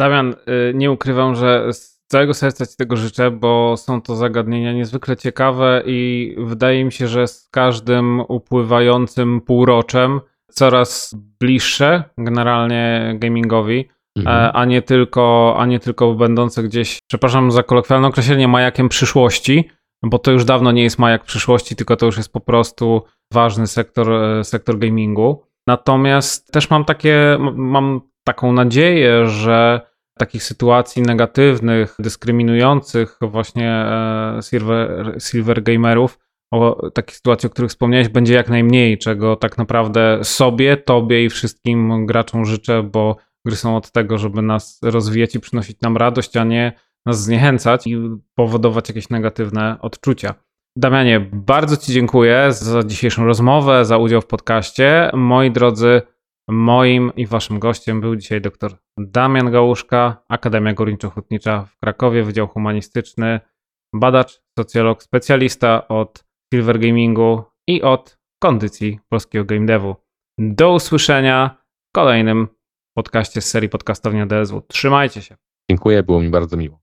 Damian, 0.00 0.32
y, 0.32 0.72
nie 0.74 0.90
ukrywam, 0.90 1.34
że 1.34 1.72
z 1.72 2.00
całego 2.06 2.34
serca 2.34 2.66
Ci 2.66 2.76
tego 2.76 2.96
życzę, 2.96 3.30
bo 3.30 3.76
są 3.76 4.02
to 4.02 4.16
zagadnienia 4.16 4.72
niezwykle 4.72 5.16
ciekawe 5.16 5.82
i 5.86 6.34
wydaje 6.38 6.84
mi 6.84 6.92
się, 6.92 7.08
że 7.08 7.26
z 7.26 7.48
każdym 7.50 8.20
upływającym 8.28 9.40
półroczem 9.40 10.20
coraz 10.50 11.14
bliższe 11.40 12.04
generalnie 12.18 13.14
gamingowi, 13.18 13.88
mhm. 14.16 14.36
E, 14.36 14.52
a, 14.52 14.64
nie 14.64 14.82
tylko, 14.82 15.54
a 15.58 15.66
nie 15.66 15.78
tylko 15.78 16.14
będące 16.14 16.62
gdzieś, 16.62 16.98
przepraszam 17.08 17.50
za 17.50 17.62
kolokwialne 17.62 18.08
określenie, 18.08 18.48
majakiem 18.48 18.88
przyszłości, 18.88 19.68
bo 20.02 20.18
to 20.18 20.30
już 20.30 20.44
dawno 20.44 20.72
nie 20.72 20.82
jest 20.82 20.98
majak 20.98 21.24
przyszłości, 21.24 21.76
tylko 21.76 21.96
to 21.96 22.06
już 22.06 22.16
jest 22.16 22.32
po 22.32 22.40
prostu 22.40 23.02
ważny 23.32 23.66
sektor, 23.66 24.12
e, 24.12 24.44
sektor 24.44 24.78
gamingu. 24.78 25.42
Natomiast 25.66 26.52
też 26.52 26.70
mam 26.70 26.84
takie, 26.84 27.38
mam 27.54 28.00
taką 28.24 28.52
nadzieję, 28.52 29.26
że 29.26 29.89
takich 30.20 30.42
sytuacji 30.42 31.02
negatywnych, 31.02 31.94
dyskryminujących 31.98 33.18
właśnie 33.20 33.70
e, 33.70 34.38
silver, 34.42 35.16
silver 35.18 35.62
gamerów 35.62 36.18
o 36.52 36.90
takich 36.90 37.16
sytuacji, 37.16 37.46
o 37.46 37.50
których 37.50 37.70
wspomniałeś, 37.70 38.08
będzie 38.08 38.34
jak 38.34 38.48
najmniej, 38.48 38.98
czego 38.98 39.36
tak 39.36 39.58
naprawdę 39.58 40.18
sobie, 40.22 40.76
tobie 40.76 41.24
i 41.24 41.30
wszystkim 41.30 42.06
graczom 42.06 42.44
życzę, 42.44 42.82
bo 42.82 43.16
gry 43.46 43.56
są 43.56 43.76
od 43.76 43.92
tego, 43.92 44.18
żeby 44.18 44.42
nas 44.42 44.80
rozwijać 44.82 45.34
i 45.34 45.40
przynosić 45.40 45.80
nam 45.80 45.96
radość, 45.96 46.36
a 46.36 46.44
nie 46.44 46.72
nas 47.06 47.22
zniechęcać 47.22 47.86
i 47.86 47.98
powodować 48.34 48.88
jakieś 48.88 49.08
negatywne 49.08 49.76
odczucia. 49.80 50.34
Damianie, 50.76 51.30
bardzo 51.32 51.76
Ci 51.76 51.92
dziękuję 51.92 52.46
za 52.50 52.84
dzisiejszą 52.84 53.24
rozmowę, 53.24 53.84
za 53.84 53.98
udział 53.98 54.20
w 54.20 54.26
podcaście. 54.26 55.10
Moi 55.14 55.50
drodzy, 55.50 56.02
moim 56.48 57.12
i 57.16 57.26
Waszym 57.26 57.58
gościem 57.58 58.00
był 58.00 58.16
dzisiaj 58.16 58.40
dr 58.40 58.76
Damian 58.98 59.50
Gałuszka, 59.50 60.24
Akademia 60.28 60.74
Górniczo-Hutnicza 60.74 61.64
w 61.64 61.78
Krakowie, 61.78 62.22
Wydział 62.24 62.48
Humanistyczny, 62.48 63.40
badacz, 63.94 64.42
socjolog, 64.58 65.02
specjalista 65.02 65.88
od 65.88 66.24
Silver 66.54 66.78
Gamingu 66.78 67.42
i 67.68 67.82
od 67.82 68.18
kondycji 68.42 68.98
polskiego 69.08 69.44
game 69.44 69.66
devu. 69.66 69.96
Do 70.38 70.72
usłyszenia 70.72 71.56
w 71.88 71.92
kolejnym 71.94 72.48
podcaście 72.96 73.40
z 73.40 73.50
serii 73.50 73.68
Podcastownia 73.68 74.26
DSW. 74.26 74.62
Trzymajcie 74.68 75.22
się. 75.22 75.36
Dziękuję, 75.70 76.02
było 76.02 76.20
mi 76.20 76.28
bardzo 76.28 76.56
miło. 76.56 76.80